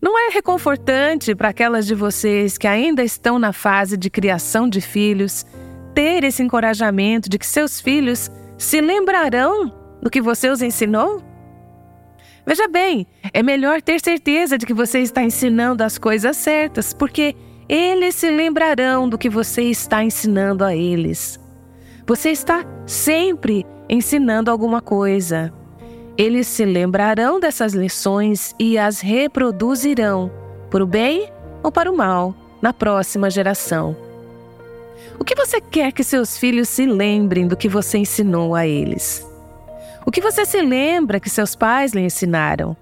Não 0.00 0.18
é 0.18 0.30
reconfortante 0.32 1.34
para 1.34 1.48
aquelas 1.48 1.86
de 1.86 1.94
vocês 1.94 2.58
que 2.58 2.66
ainda 2.66 3.02
estão 3.02 3.38
na 3.38 3.52
fase 3.52 3.96
de 3.96 4.10
criação 4.10 4.68
de 4.68 4.80
filhos 4.80 5.44
ter 5.94 6.22
esse 6.24 6.42
encorajamento 6.42 7.30
de 7.30 7.38
que 7.38 7.46
seus 7.46 7.80
filhos 7.80 8.30
se 8.58 8.80
lembrarão 8.80 9.72
do 10.02 10.10
que 10.10 10.20
você 10.20 10.50
os 10.50 10.60
ensinou? 10.60 11.25
Veja 12.46 12.68
bem, 12.68 13.08
é 13.32 13.42
melhor 13.42 13.82
ter 13.82 14.00
certeza 14.00 14.56
de 14.56 14.64
que 14.64 14.72
você 14.72 15.00
está 15.00 15.20
ensinando 15.20 15.82
as 15.82 15.98
coisas 15.98 16.36
certas, 16.36 16.94
porque 16.94 17.34
eles 17.68 18.14
se 18.14 18.30
lembrarão 18.30 19.08
do 19.08 19.18
que 19.18 19.28
você 19.28 19.64
está 19.64 20.04
ensinando 20.04 20.62
a 20.62 20.72
eles. 20.72 21.40
Você 22.06 22.30
está 22.30 22.64
sempre 22.86 23.66
ensinando 23.88 24.48
alguma 24.48 24.80
coisa. 24.80 25.52
Eles 26.16 26.46
se 26.46 26.64
lembrarão 26.64 27.40
dessas 27.40 27.74
lições 27.74 28.54
e 28.60 28.78
as 28.78 29.00
reproduzirão, 29.00 30.30
para 30.70 30.84
o 30.84 30.86
bem 30.86 31.28
ou 31.64 31.72
para 31.72 31.90
o 31.90 31.96
mal, 31.96 32.32
na 32.62 32.72
próxima 32.72 33.28
geração. 33.28 33.96
O 35.18 35.24
que 35.24 35.34
você 35.34 35.60
quer 35.60 35.90
que 35.90 36.04
seus 36.04 36.38
filhos 36.38 36.68
se 36.68 36.86
lembrem 36.86 37.48
do 37.48 37.56
que 37.56 37.68
você 37.68 37.98
ensinou 37.98 38.54
a 38.54 38.64
eles? 38.64 39.25
O 40.06 40.10
que 40.12 40.20
você 40.20 40.44
se 40.44 40.62
lembra 40.62 41.18
que 41.18 41.28
seus 41.28 41.56
pais 41.56 41.92
lhe 41.92 42.00
ensinaram? 42.00 42.76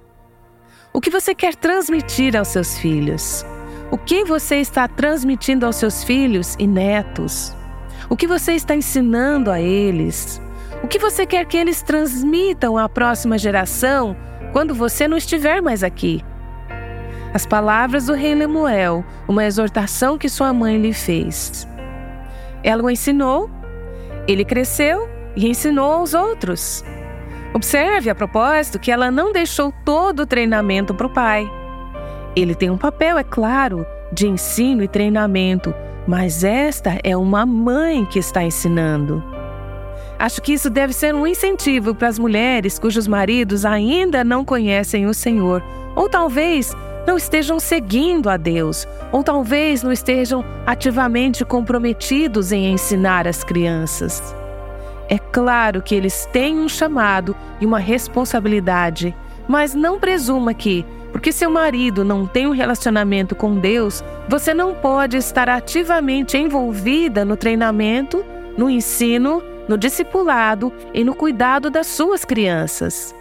O 0.92 1.00
que 1.00 1.08
você 1.08 1.34
quer 1.34 1.56
transmitir 1.56 2.36
aos 2.36 2.48
seus 2.48 2.76
filhos? 2.76 3.42
O 3.90 3.96
que 3.96 4.26
você 4.26 4.56
está 4.56 4.86
transmitindo 4.86 5.64
aos 5.64 5.76
seus 5.76 6.04
filhos 6.04 6.54
e 6.58 6.66
netos? 6.66 7.56
O 8.10 8.16
que 8.16 8.26
você 8.26 8.52
está 8.52 8.76
ensinando 8.76 9.50
a 9.50 9.58
eles? 9.58 10.38
O 10.82 10.86
que 10.86 10.98
você 10.98 11.24
quer 11.24 11.46
que 11.46 11.56
eles 11.56 11.80
transmitam 11.80 12.76
à 12.76 12.90
próxima 12.90 13.38
geração 13.38 14.14
quando 14.52 14.74
você 14.74 15.08
não 15.08 15.16
estiver 15.16 15.62
mais 15.62 15.82
aqui? 15.82 16.22
As 17.32 17.46
palavras 17.46 18.04
do 18.04 18.12
rei 18.12 18.34
Lemuel, 18.34 19.02
uma 19.26 19.46
exortação 19.46 20.18
que 20.18 20.28
sua 20.28 20.52
mãe 20.52 20.76
lhe 20.76 20.92
fez. 20.92 21.66
Ela 22.62 22.82
o 22.82 22.90
ensinou, 22.90 23.50
ele 24.28 24.44
cresceu 24.44 25.08
e 25.34 25.48
ensinou 25.48 25.90
aos 25.90 26.12
outros. 26.12 26.84
Observe 27.54 28.10
a 28.10 28.14
propósito 28.16 28.80
que 28.80 28.90
ela 28.90 29.12
não 29.12 29.32
deixou 29.32 29.72
todo 29.84 30.20
o 30.20 30.26
treinamento 30.26 30.92
para 30.92 31.06
o 31.06 31.10
pai. 31.10 31.48
Ele 32.34 32.52
tem 32.52 32.68
um 32.68 32.76
papel, 32.76 33.16
é 33.16 33.22
claro, 33.22 33.86
de 34.12 34.26
ensino 34.26 34.82
e 34.82 34.88
treinamento, 34.88 35.72
mas 36.04 36.42
esta 36.42 36.98
é 37.04 37.16
uma 37.16 37.46
mãe 37.46 38.04
que 38.06 38.18
está 38.18 38.42
ensinando. 38.42 39.22
Acho 40.18 40.42
que 40.42 40.52
isso 40.52 40.68
deve 40.68 40.92
ser 40.92 41.14
um 41.14 41.28
incentivo 41.28 41.94
para 41.94 42.08
as 42.08 42.18
mulheres 42.18 42.76
cujos 42.76 43.06
maridos 43.06 43.64
ainda 43.64 44.24
não 44.24 44.44
conhecem 44.44 45.06
o 45.06 45.14
Senhor, 45.14 45.62
ou 45.94 46.08
talvez 46.08 46.76
não 47.06 47.16
estejam 47.16 47.60
seguindo 47.60 48.28
a 48.28 48.36
Deus, 48.36 48.84
ou 49.12 49.22
talvez 49.22 49.80
não 49.80 49.92
estejam 49.92 50.44
ativamente 50.66 51.44
comprometidos 51.44 52.50
em 52.50 52.72
ensinar 52.72 53.28
as 53.28 53.44
crianças. 53.44 54.34
É 55.08 55.18
claro 55.18 55.82
que 55.82 55.94
eles 55.94 56.26
têm 56.32 56.58
um 56.58 56.68
chamado 56.68 57.36
e 57.60 57.66
uma 57.66 57.78
responsabilidade, 57.78 59.14
mas 59.46 59.74
não 59.74 60.00
presuma 60.00 60.54
que, 60.54 60.84
porque 61.12 61.30
seu 61.30 61.50
marido 61.50 62.04
não 62.04 62.26
tem 62.26 62.46
um 62.46 62.52
relacionamento 62.52 63.34
com 63.34 63.58
Deus, 63.58 64.02
você 64.28 64.54
não 64.54 64.74
pode 64.74 65.16
estar 65.16 65.48
ativamente 65.48 66.36
envolvida 66.36 67.24
no 67.24 67.36
treinamento, 67.36 68.24
no 68.56 68.70
ensino, 68.70 69.42
no 69.68 69.76
discipulado 69.76 70.72
e 70.92 71.04
no 71.04 71.14
cuidado 71.14 71.70
das 71.70 71.86
suas 71.86 72.24
crianças. 72.24 73.14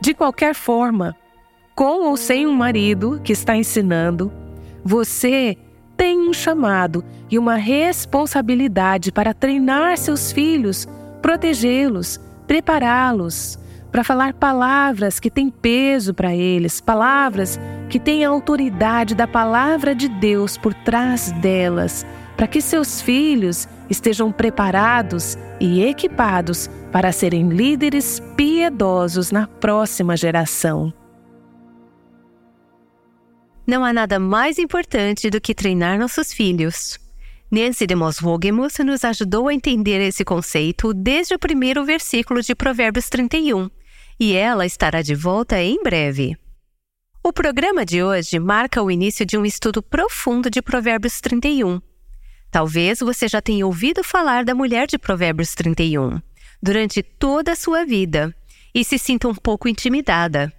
De 0.00 0.14
qualquer 0.14 0.54
forma, 0.54 1.16
com 1.74 2.08
ou 2.08 2.16
sem 2.16 2.46
um 2.46 2.52
marido 2.52 3.20
que 3.22 3.32
está 3.32 3.56
ensinando, 3.56 4.32
você 4.84 5.56
tem 6.00 6.18
um 6.18 6.32
chamado 6.32 7.04
e 7.30 7.38
uma 7.38 7.56
responsabilidade 7.56 9.12
para 9.12 9.34
treinar 9.34 9.98
seus 9.98 10.32
filhos, 10.32 10.88
protegê-los, 11.20 12.18
prepará-los, 12.46 13.58
para 13.92 14.02
falar 14.02 14.32
palavras 14.32 15.20
que 15.20 15.30
têm 15.30 15.50
peso 15.50 16.14
para 16.14 16.34
eles, 16.34 16.80
palavras 16.80 17.60
que 17.90 18.00
têm 18.00 18.24
a 18.24 18.30
autoridade 18.30 19.14
da 19.14 19.28
palavra 19.28 19.94
de 19.94 20.08
Deus 20.08 20.56
por 20.56 20.72
trás 20.72 21.32
delas, 21.32 22.06
para 22.34 22.46
que 22.46 22.62
seus 22.62 23.02
filhos 23.02 23.68
estejam 23.90 24.32
preparados 24.32 25.36
e 25.60 25.82
equipados 25.82 26.70
para 26.90 27.12
serem 27.12 27.50
líderes 27.50 28.22
piedosos 28.38 29.30
na 29.30 29.46
próxima 29.46 30.16
geração. 30.16 30.94
Não 33.66 33.84
há 33.84 33.92
nada 33.92 34.18
mais 34.18 34.58
importante 34.58 35.30
do 35.30 35.40
que 35.40 35.54
treinar 35.54 35.98
nossos 35.98 36.32
filhos. 36.32 36.98
Nancy 37.50 37.86
de 37.86 37.94
Moswogemus 37.94 38.78
nos 38.78 39.04
ajudou 39.04 39.48
a 39.48 39.54
entender 39.54 40.00
esse 40.00 40.24
conceito 40.24 40.94
desde 40.94 41.34
o 41.34 41.38
primeiro 41.38 41.84
versículo 41.84 42.42
de 42.42 42.54
Provérbios 42.54 43.08
31 43.08 43.68
e 44.20 44.34
ela 44.34 44.66
estará 44.66 45.02
de 45.02 45.14
volta 45.14 45.60
em 45.60 45.82
breve. 45.82 46.36
O 47.24 47.32
programa 47.32 47.84
de 47.84 48.02
hoje 48.02 48.38
marca 48.38 48.82
o 48.82 48.90
início 48.90 49.26
de 49.26 49.36
um 49.36 49.44
estudo 49.44 49.82
profundo 49.82 50.48
de 50.48 50.62
Provérbios 50.62 51.20
31. 51.20 51.80
Talvez 52.50 53.00
você 53.00 53.26
já 53.26 53.40
tenha 53.40 53.66
ouvido 53.66 54.04
falar 54.04 54.44
da 54.44 54.54
mulher 54.54 54.86
de 54.86 54.98
Provérbios 54.98 55.54
31 55.54 56.20
durante 56.62 57.02
toda 57.02 57.52
a 57.52 57.56
sua 57.56 57.84
vida 57.84 58.34
e 58.74 58.84
se 58.84 58.98
sinta 58.98 59.26
um 59.26 59.34
pouco 59.34 59.68
intimidada. 59.68 60.52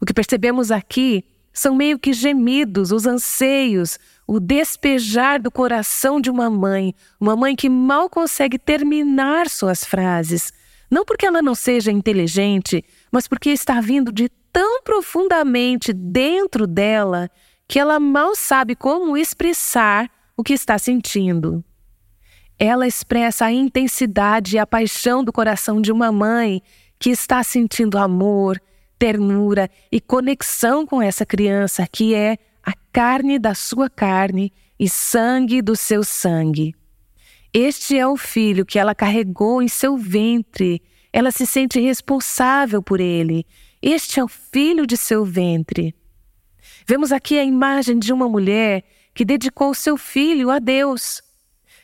O 0.01 0.05
que 0.05 0.13
percebemos 0.13 0.69
aqui 0.69 1.23
são 1.53 1.75
meio 1.75 1.99
que 1.99 2.11
gemidos, 2.11 2.91
os 2.91 3.05
anseios, 3.05 3.99
o 4.25 4.39
despejar 4.39 5.41
do 5.41 5.51
coração 5.51 6.19
de 6.19 6.29
uma 6.29 6.49
mãe, 6.49 6.95
uma 7.19 7.35
mãe 7.35 7.55
que 7.55 7.69
mal 7.69 8.09
consegue 8.09 8.57
terminar 8.57 9.49
suas 9.49 9.85
frases. 9.85 10.51
Não 10.89 11.05
porque 11.05 11.25
ela 11.25 11.41
não 11.41 11.53
seja 11.53 11.91
inteligente, 11.91 12.83
mas 13.11 13.27
porque 13.27 13.51
está 13.51 13.79
vindo 13.79 14.11
de 14.11 14.29
tão 14.51 14.81
profundamente 14.81 15.93
dentro 15.93 16.65
dela 16.65 17.29
que 17.67 17.79
ela 17.79 17.99
mal 17.99 18.35
sabe 18.35 18.75
como 18.75 19.17
expressar 19.17 20.09
o 20.37 20.43
que 20.43 20.53
está 20.53 20.77
sentindo. 20.77 21.63
Ela 22.59 22.87
expressa 22.87 23.45
a 23.45 23.51
intensidade 23.51 24.55
e 24.55 24.59
a 24.59 24.67
paixão 24.67 25.23
do 25.23 25.33
coração 25.33 25.81
de 25.81 25.91
uma 25.91 26.11
mãe 26.11 26.61
que 26.99 27.09
está 27.09 27.43
sentindo 27.43 27.97
amor, 27.97 28.61
ternura 29.03 29.69
e 29.91 29.99
conexão 29.99 30.85
com 30.85 31.01
essa 31.01 31.25
criança 31.25 31.85
que 31.85 32.15
é 32.15 32.37
a 32.65 32.71
carne 32.93 33.37
da 33.37 33.53
sua 33.53 33.89
carne 33.89 34.53
e 34.79 34.87
sangue 34.87 35.61
do 35.61 35.75
seu 35.75 36.05
sangue. 36.05 36.73
Este 37.53 37.97
é 37.97 38.07
o 38.07 38.15
filho 38.15 38.65
que 38.65 38.79
ela 38.79 38.95
carregou 38.95 39.61
em 39.61 39.67
seu 39.67 39.97
ventre. 39.97 40.81
Ela 41.11 41.31
se 41.31 41.45
sente 41.45 41.81
responsável 41.81 42.81
por 42.81 43.01
ele. 43.01 43.45
Este 43.81 44.21
é 44.21 44.23
o 44.23 44.29
filho 44.29 44.87
de 44.87 44.95
seu 44.95 45.25
ventre. 45.25 45.93
Vemos 46.87 47.11
aqui 47.11 47.37
a 47.37 47.43
imagem 47.43 47.99
de 47.99 48.13
uma 48.13 48.29
mulher 48.29 48.85
que 49.13 49.25
dedicou 49.25 49.73
seu 49.73 49.97
filho 49.97 50.49
a 50.49 50.59
Deus. 50.59 51.21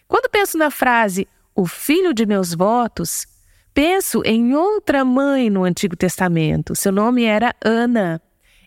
Quando 0.08 0.30
penso 0.30 0.58
na 0.58 0.72
frase, 0.72 1.28
o 1.54 1.68
filho 1.68 2.14
de 2.14 2.26
meus 2.26 2.54
votos, 2.54 3.28
Penso 3.74 4.22
em 4.26 4.56
outra 4.56 5.06
mãe 5.06 5.50
no 5.50 5.64
Antigo 5.64 5.96
Testamento. 5.96 6.76
Seu 6.76 6.92
nome 6.92 7.24
era 7.24 7.56
Ana. 7.64 8.22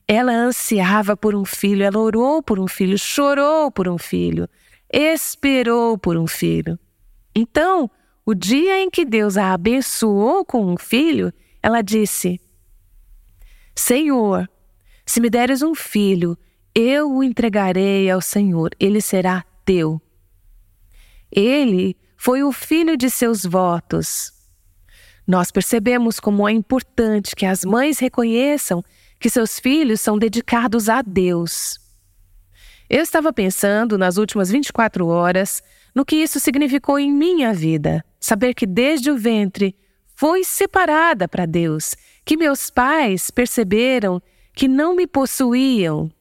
Ela 0.06 0.32
ansiava 0.32 1.16
por 1.16 1.34
um 1.34 1.44
filho, 1.44 1.84
ela 1.84 1.98
orou 1.98 2.42
por 2.42 2.58
um 2.58 2.66
filho, 2.66 2.98
chorou 2.98 3.70
por 3.70 3.88
um 3.88 3.98
filho, 3.98 4.48
esperou 4.92 5.96
por 5.96 6.16
um 6.16 6.26
filho. 6.26 6.78
Então, 7.34 7.90
o 8.24 8.34
dia 8.34 8.80
em 8.80 8.90
que 8.90 9.04
Deus 9.04 9.36
a 9.36 9.52
abençoou 9.52 10.44
com 10.44 10.64
um 10.66 10.76
filho, 10.76 11.32
ela 11.62 11.82
disse: 11.82 12.40
Senhor, 13.74 14.48
se 15.06 15.20
me 15.20 15.30
deres 15.30 15.62
um 15.62 15.74
filho, 15.74 16.36
eu 16.74 17.10
o 17.10 17.22
entregarei 17.22 18.10
ao 18.10 18.20
Senhor, 18.20 18.70
ele 18.78 19.00
será 19.00 19.44
teu. 19.64 20.00
Ele 21.30 21.96
foi 22.16 22.42
o 22.42 22.52
filho 22.52 22.96
de 22.96 23.08
seus 23.10 23.44
votos. 23.44 24.32
Nós 25.32 25.50
percebemos 25.50 26.20
como 26.20 26.46
é 26.46 26.52
importante 26.52 27.34
que 27.34 27.46
as 27.46 27.64
mães 27.64 27.98
reconheçam 27.98 28.84
que 29.18 29.30
seus 29.30 29.58
filhos 29.58 29.98
são 29.98 30.18
dedicados 30.18 30.90
a 30.90 31.00
Deus. 31.00 31.80
Eu 32.86 33.02
estava 33.02 33.32
pensando 33.32 33.96
nas 33.96 34.18
últimas 34.18 34.50
24 34.50 35.06
horas 35.06 35.62
no 35.94 36.04
que 36.04 36.16
isso 36.16 36.38
significou 36.38 36.98
em 36.98 37.10
minha 37.10 37.54
vida. 37.54 38.04
Saber 38.20 38.52
que 38.52 38.66
desde 38.66 39.10
o 39.10 39.16
ventre 39.16 39.74
fui 40.14 40.44
separada 40.44 41.26
para 41.26 41.46
Deus, 41.46 41.94
que 42.26 42.36
meus 42.36 42.68
pais 42.68 43.30
perceberam 43.30 44.20
que 44.52 44.68
não 44.68 44.94
me 44.94 45.06
possuíam. 45.06 46.12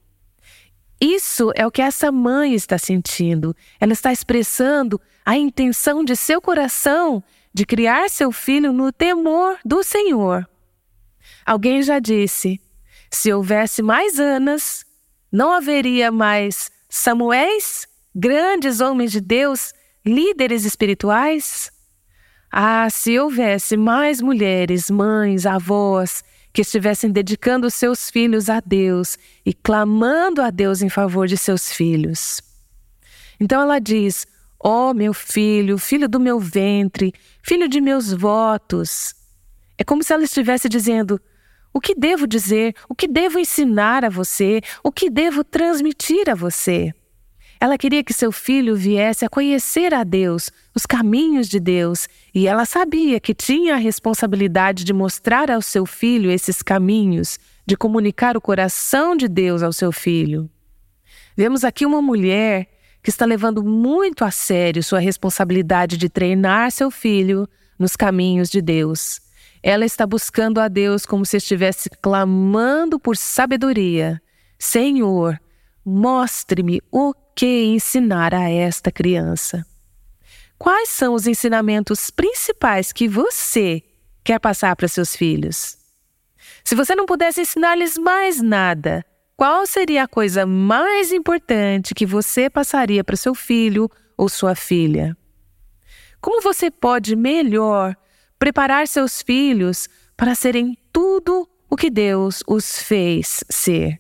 Isso 1.02 1.52
é 1.54 1.67
o 1.67 1.71
que 1.71 1.82
essa 1.82 2.13
mãe 2.13 2.54
está 2.54 2.78
sentindo. 2.78 3.54
Ela 3.78 3.91
está 3.91 4.13
expressando 4.13 5.02
a 5.26 5.36
intenção 5.36 6.02
de 6.02 6.15
seu 6.15 6.41
coração 6.41 7.21
de 7.54 7.66
criar 7.66 8.10
seu 8.10 8.32
filho 8.32 8.72
no 8.72 8.92
temor 8.92 9.58
do 9.66 9.84
Senhor. 9.84 10.48
Alguém 11.46 11.82
já 11.82 12.00
disse: 12.00 12.60
se 13.10 13.32
houvesse 13.32 13.82
mais 13.82 14.20
Anas, 14.20 14.86
não 15.32 15.54
haveria 15.54 16.12
mais 16.12 16.72
Samuéis, 16.90 17.88
grandes 18.14 18.80
homens 18.80 19.12
de 19.12 19.22
Deus, 19.22 19.74
líderes 20.06 20.66
espirituais? 20.66 21.72
Ah, 22.52 22.90
se 22.90 23.18
houvesse 23.18 23.78
mais 23.78 24.22
mulheres, 24.22 24.90
mães, 24.90 25.46
avós, 25.46 26.24
que 26.52 26.62
estivessem 26.62 27.10
dedicando 27.10 27.70
seus 27.72 28.10
filhos 28.10 28.50
a 28.50 28.60
Deus 28.60 29.18
e 29.46 29.54
clamando 29.54 30.42
a 30.42 30.50
Deus 30.50 30.82
em 30.82 30.90
favor 30.90 31.28
de 31.28 31.38
seus 31.38 31.72
filhos. 31.72 32.42
Então 33.40 33.62
ela 33.62 33.80
diz: 33.80 34.28
Ó 34.63 34.91
oh, 34.91 34.93
meu 34.93 35.13
filho, 35.13 35.78
filho 35.78 36.08
do 36.08 36.19
meu 36.19 36.39
ventre, 36.39 37.13
filho 37.41 37.67
de 37.67 37.82
meus 37.82 38.13
votos. 38.13 39.15
É 39.78 39.84
como 39.84 40.04
se 40.04 40.13
ela 40.13 40.24
estivesse 40.24 40.69
dizendo: 40.69 41.19
o 41.74 41.80
que 41.80 41.95
devo 41.95 42.28
dizer, 42.28 42.76
o 42.88 42.93
que 42.93 43.08
devo 43.08 43.39
ensinar 43.39 44.06
a 44.06 44.10
você, 44.10 44.62
o 44.84 44.91
que 44.91 45.10
devo 45.10 45.43
transmitir 45.43 46.30
a 46.30 46.36
você. 46.36 46.93
Ela 47.60 47.78
queria 47.78 48.04
que 48.04 48.13
seu 48.13 48.32
filho 48.32 48.76
viesse 48.76 49.24
a 49.24 49.30
conhecer 49.30 49.93
a 49.93 50.04
Deus, 50.04 50.52
os 50.76 50.86
caminhos 50.86 51.47
de 51.47 51.60
Deus, 51.60 52.08
e 52.34 52.47
ela 52.47 52.65
sabia 52.65 53.19
que 53.19 53.36
tinha 53.36 53.76
a 53.76 53.78
responsabilidade 53.78 54.84
de 54.84 54.93
mostrar 54.93 55.50
ao 55.50 55.62
seu 55.62 55.86
filho 55.86 56.32
esses 56.32 56.62
caminhos, 56.62 57.39
de 57.65 57.78
comunicar 57.78 58.36
o 58.36 58.41
coração 58.41 59.15
de 59.15 59.28
Deus 59.28 59.62
ao 59.62 59.71
seu 59.71 59.91
filho. 59.91 60.50
Vemos 61.38 61.63
aqui 61.63 61.86
uma 61.86 62.02
mulher 62.02 62.67
que 63.02 63.10
está 63.10 63.26
levando 63.26 63.64
muito 63.64 64.24
a 64.24 64.32
sério 64.32 64.84
sua 64.84 65.00
responsabilidade 65.00 65.98
de 65.98 66.10
treinar 66.10 66.72
seu 66.72 66.92
filho 66.92 67.48
nos 67.78 67.96
caminhos 67.96 68.50
de 68.50 68.62
Deus. 68.62 69.20
Ela 69.64 69.86
está 69.86 70.06
buscando 70.06 70.60
a 70.60 70.68
Deus 70.68 71.06
como 71.06 71.26
se 71.26 71.38
estivesse 71.38 71.90
clamando 72.02 73.00
por 73.00 73.18
sabedoria. 73.18 74.22
Senhor, 74.58 75.40
mostre-me 75.86 76.82
o 76.92 77.14
que 77.36 77.64
ensinar 77.66 78.34
a 78.34 78.50
esta 78.50 78.92
criança. 78.92 79.66
Quais 80.58 80.90
são 80.90 81.16
os 81.16 81.26
ensinamentos 81.26 82.12
principais 82.12 82.92
que 82.92 83.08
você 83.08 83.82
quer 84.24 84.40
passar 84.40 84.76
para 84.76 84.88
seus 84.88 85.16
filhos? 85.16 85.78
Se 86.64 86.76
você 86.76 86.94
não 86.94 87.08
pudesse 87.08 87.42
ensinar-lhes 87.42 87.98
mais 87.98 88.42
nada, 88.42 89.04
qual 89.41 89.65
seria 89.65 90.04
a 90.04 90.08
coisa 90.08 90.45
mais 90.45 91.12
importante 91.12 91.95
que 91.95 92.06
você 92.06 92.47
passaria 92.47 93.04
para 93.04 93.15
seu 93.15 93.34
filho 93.34 93.89
ou 94.15 94.30
sua 94.30 94.54
filha? 94.54 95.17
Como 96.21 96.43
você 96.43 96.69
pode 96.69 97.15
melhor 97.15 97.97
preparar 98.38 98.88
seus 98.88 99.23
filhos 99.23 99.89
para 100.15 100.36
serem 100.36 100.77
tudo 100.93 101.49
o 101.67 101.75
que 101.75 101.89
Deus 101.89 102.43
os 102.47 102.84
fez 102.84 103.43
ser? 103.49 103.99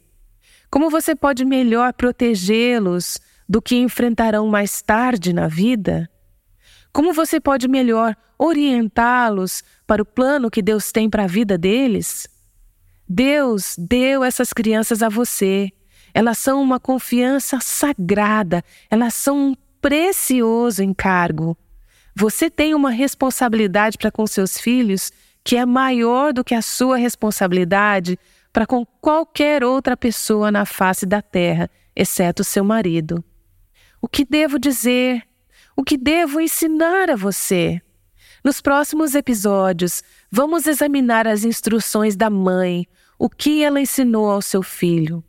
Como 0.69 0.91
você 0.91 1.15
pode 1.15 1.43
melhor 1.43 1.91
protegê-los 1.91 3.17
do 3.49 3.59
que 3.59 3.77
enfrentarão 3.77 4.47
mais 4.47 4.83
tarde 4.83 5.33
na 5.33 5.47
vida? 5.47 6.07
Como 6.93 7.13
você 7.13 7.39
pode 7.39 7.67
melhor 7.67 8.15
orientá-los 8.37 9.63
para 9.87 10.03
o 10.03 10.05
plano 10.05 10.51
que 10.51 10.61
Deus 10.61 10.91
tem 10.91 11.09
para 11.09 11.23
a 11.23 11.27
vida 11.27 11.57
deles? 11.57 12.27
Deus 13.13 13.75
deu 13.77 14.23
essas 14.23 14.53
crianças 14.53 15.03
a 15.03 15.09
você. 15.09 15.69
Elas 16.13 16.37
são 16.37 16.61
uma 16.61 16.79
confiança 16.79 17.59
sagrada, 17.59 18.63
elas 18.89 19.13
são 19.13 19.49
um 19.49 19.55
precioso 19.81 20.81
encargo. 20.81 21.57
Você 22.15 22.49
tem 22.49 22.73
uma 22.73 22.89
responsabilidade 22.89 23.97
para 23.97 24.11
com 24.11 24.25
seus 24.25 24.57
filhos 24.57 25.11
que 25.43 25.57
é 25.57 25.65
maior 25.65 26.31
do 26.31 26.41
que 26.41 26.55
a 26.55 26.61
sua 26.61 26.95
responsabilidade 26.95 28.17
para 28.53 28.65
com 28.65 28.85
qualquer 28.85 29.61
outra 29.61 29.97
pessoa 29.97 30.49
na 30.49 30.65
face 30.65 31.05
da 31.05 31.21
terra, 31.21 31.69
exceto 31.93 32.45
seu 32.45 32.63
marido. 32.63 33.21
O 34.01 34.07
que 34.07 34.23
devo 34.23 34.57
dizer? 34.57 35.21
O 35.75 35.83
que 35.83 35.97
devo 35.97 36.39
ensinar 36.39 37.09
a 37.09 37.17
você? 37.17 37.81
Nos 38.41 38.61
próximos 38.61 39.15
episódios, 39.15 40.01
vamos 40.31 40.65
examinar 40.65 41.27
as 41.27 41.43
instruções 41.43 42.15
da 42.15 42.29
mãe, 42.29 42.87
o 43.21 43.29
que 43.29 43.63
ela 43.63 43.79
ensinou 43.79 44.31
ao 44.31 44.41
seu 44.41 44.63
filho. 44.63 45.23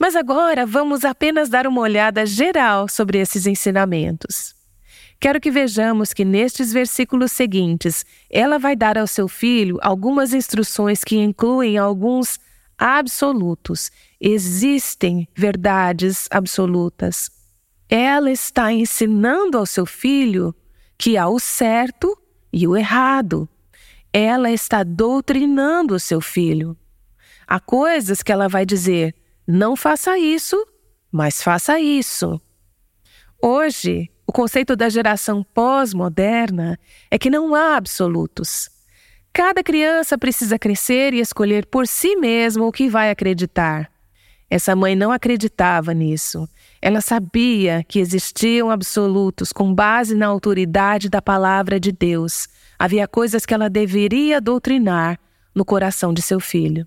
Mas 0.00 0.16
agora 0.16 0.64
vamos 0.64 1.04
apenas 1.04 1.50
dar 1.50 1.66
uma 1.66 1.82
olhada 1.82 2.24
geral 2.24 2.88
sobre 2.88 3.18
esses 3.18 3.46
ensinamentos. 3.46 4.54
Quero 5.20 5.38
que 5.38 5.50
vejamos 5.50 6.14
que 6.14 6.24
nestes 6.24 6.72
versículos 6.72 7.30
seguintes, 7.30 8.06
ela 8.30 8.58
vai 8.58 8.74
dar 8.74 8.96
ao 8.96 9.06
seu 9.06 9.28
filho 9.28 9.78
algumas 9.82 10.32
instruções 10.32 11.04
que 11.04 11.14
incluem 11.16 11.76
alguns 11.76 12.40
absolutos. 12.78 13.92
Existem 14.18 15.28
verdades 15.36 16.26
absolutas. 16.30 17.30
Ela 17.86 18.30
está 18.30 18.72
ensinando 18.72 19.58
ao 19.58 19.66
seu 19.66 19.84
filho 19.84 20.54
que 20.96 21.18
há 21.18 21.28
o 21.28 21.38
certo 21.38 22.16
e 22.50 22.66
o 22.66 22.74
errado. 22.74 23.46
Ela 24.10 24.50
está 24.50 24.82
doutrinando 24.82 25.94
o 25.94 26.00
seu 26.00 26.22
filho. 26.22 26.74
Há 27.46 27.60
coisas 27.60 28.22
que 28.22 28.32
ela 28.32 28.48
vai 28.48 28.64
dizer: 28.66 29.14
não 29.46 29.76
faça 29.76 30.18
isso, 30.18 30.56
mas 31.10 31.42
faça 31.42 31.78
isso. 31.78 32.40
Hoje, 33.40 34.10
o 34.26 34.32
conceito 34.32 34.74
da 34.74 34.88
geração 34.88 35.44
pós-moderna 35.54 36.78
é 37.10 37.18
que 37.18 37.28
não 37.28 37.54
há 37.54 37.76
absolutos. 37.76 38.70
Cada 39.32 39.62
criança 39.62 40.16
precisa 40.16 40.58
crescer 40.58 41.12
e 41.12 41.20
escolher 41.20 41.66
por 41.66 41.86
si 41.86 42.16
mesmo 42.16 42.66
o 42.66 42.72
que 42.72 42.88
vai 42.88 43.10
acreditar. 43.10 43.90
Essa 44.48 44.76
mãe 44.76 44.94
não 44.94 45.10
acreditava 45.10 45.92
nisso. 45.92 46.48
Ela 46.80 47.00
sabia 47.00 47.84
que 47.86 47.98
existiam 47.98 48.70
absolutos 48.70 49.52
com 49.52 49.74
base 49.74 50.14
na 50.14 50.26
autoridade 50.26 51.08
da 51.08 51.20
palavra 51.20 51.80
de 51.80 51.90
Deus. 51.90 52.46
Havia 52.78 53.08
coisas 53.08 53.44
que 53.44 53.52
ela 53.52 53.68
deveria 53.68 54.40
doutrinar 54.40 55.18
no 55.54 55.64
coração 55.64 56.14
de 56.14 56.22
seu 56.22 56.38
filho. 56.38 56.86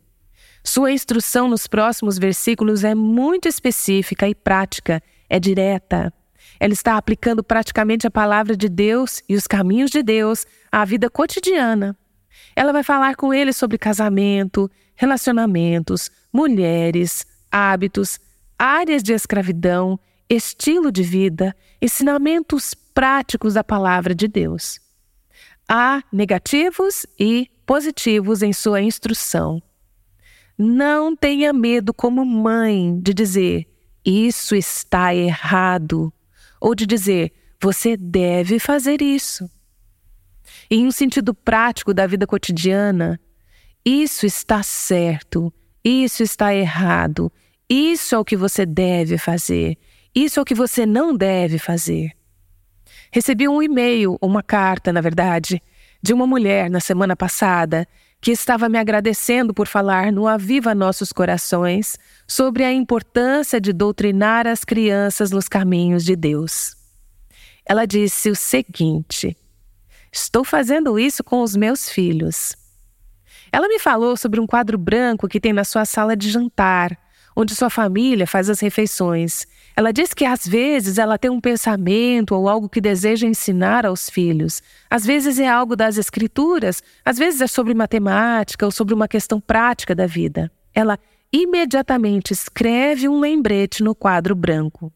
Sua 0.67 0.91
instrução 0.91 1.47
nos 1.47 1.65
próximos 1.65 2.19
versículos 2.19 2.83
é 2.83 2.93
muito 2.93 3.47
específica 3.47 4.27
e 4.27 4.35
prática, 4.35 5.01
é 5.29 5.39
direta. 5.39 6.13
Ela 6.59 6.73
está 6.73 6.97
aplicando 6.97 7.41
praticamente 7.41 8.05
a 8.05 8.11
palavra 8.11 8.55
de 8.55 8.67
Deus 8.67 9.23
e 9.29 9.35
os 9.35 9.47
caminhos 9.47 9.89
de 9.89 10.03
Deus 10.03 10.45
à 10.69 10.83
vida 10.83 11.09
cotidiana. 11.09 11.95
Ela 12.53 12.73
vai 12.73 12.83
falar 12.83 13.15
com 13.15 13.33
ele 13.33 13.53
sobre 13.53 13.77
casamento, 13.77 14.69
relacionamentos, 14.93 16.11
mulheres, 16.33 17.25
hábitos, 17.49 18.19
áreas 18.59 19.01
de 19.01 19.13
escravidão, 19.13 19.97
estilo 20.29 20.91
de 20.91 21.01
vida, 21.01 21.55
ensinamentos 21.81 22.73
práticos 22.73 23.53
da 23.53 23.63
palavra 23.63 24.13
de 24.13 24.27
Deus. 24.27 24.81
Há 25.65 26.03
negativos 26.11 27.05
e 27.17 27.49
positivos 27.65 28.43
em 28.43 28.51
sua 28.51 28.81
instrução. 28.81 29.61
Não 30.57 31.15
tenha 31.15 31.53
medo, 31.53 31.93
como 31.93 32.25
mãe, 32.25 32.99
de 32.99 33.13
dizer 33.13 33.67
isso 34.09 34.55
está 34.55 35.13
errado, 35.13 36.13
ou 36.61 36.73
de 36.73 36.85
dizer 36.85 37.33
você 37.61 37.97
deve 37.97 38.57
fazer 38.57 39.01
isso. 39.01 39.49
em 40.69 40.85
um 40.87 40.91
sentido 40.91 41.33
prático 41.33 41.93
da 41.93 42.07
vida 42.07 42.25
cotidiana, 42.25 43.19
isso 43.85 44.25
está 44.25 44.63
certo, 44.63 45.53
isso 45.83 46.23
está 46.23 46.53
errado, 46.53 47.31
isso 47.69 48.15
é 48.15 48.17
o 48.17 48.25
que 48.25 48.35
você 48.35 48.65
deve 48.65 49.17
fazer, 49.17 49.77
isso 50.15 50.39
é 50.39 50.41
o 50.41 50.45
que 50.45 50.55
você 50.55 50.85
não 50.85 51.15
deve 51.15 51.57
fazer. 51.57 52.11
Recebi 53.11 53.47
um 53.47 53.61
e-mail, 53.61 54.17
uma 54.21 54.41
carta, 54.41 54.91
na 54.91 55.01
verdade, 55.01 55.61
de 56.01 56.13
uma 56.13 56.25
mulher 56.25 56.69
na 56.69 56.79
semana 56.79 57.15
passada 57.15 57.87
que 58.19 58.31
estava 58.31 58.67
me 58.67 58.77
agradecendo 58.77 59.53
por 59.53 59.67
falar 59.67 60.11
no 60.11 60.27
Aviva 60.27 60.73
Nossos 60.73 61.11
Corações 61.13 61.97
sobre 62.27 62.63
a 62.63 62.73
importância 62.73 63.61
de 63.61 63.71
doutrinar 63.71 64.47
as 64.47 64.63
crianças 64.63 65.31
nos 65.31 65.47
caminhos 65.47 66.03
de 66.03 66.15
Deus. 66.15 66.75
Ela 67.65 67.85
disse 67.85 68.29
o 68.29 68.35
seguinte: 68.35 69.37
Estou 70.11 70.43
fazendo 70.43 70.97
isso 70.97 71.23
com 71.23 71.41
os 71.41 71.55
meus 71.55 71.89
filhos. 71.89 72.55
Ela 73.51 73.67
me 73.67 73.79
falou 73.79 74.17
sobre 74.17 74.39
um 74.39 74.47
quadro 74.47 74.77
branco 74.77 75.27
que 75.27 75.39
tem 75.39 75.53
na 75.53 75.63
sua 75.63 75.85
sala 75.85 76.15
de 76.15 76.29
jantar, 76.29 76.97
onde 77.39 77.53
sua 77.53 77.69
família 77.69 78.25
faz 78.25 78.49
as 78.49 78.59
refeições. 78.59 79.45
Ela 79.75 79.93
diz 79.93 80.11
que 80.11 80.25
às 80.25 80.47
vezes 80.47 80.97
ela 80.97 81.19
tem 81.19 81.29
um 81.29 81.39
pensamento 81.39 82.33
ou 82.33 82.49
algo 82.49 82.67
que 82.67 82.81
deseja 82.81 83.27
ensinar 83.27 83.85
aos 83.85 84.09
filhos. 84.09 84.59
Às 84.89 85.05
vezes 85.05 85.37
é 85.37 85.47
algo 85.47 85.75
das 85.75 85.99
escrituras, 85.99 86.81
às 87.05 87.19
vezes 87.19 87.39
é 87.39 87.45
sobre 87.45 87.75
matemática 87.75 88.65
ou 88.65 88.71
sobre 88.71 88.95
uma 88.95 89.07
questão 89.07 89.39
prática 89.39 89.93
da 89.93 90.07
vida. 90.07 90.51
Ela 90.73 90.97
imediatamente 91.31 92.33
escreve 92.33 93.07
um 93.07 93.19
lembrete 93.19 93.83
no 93.83 93.93
quadro 93.93 94.33
branco. 94.33 94.91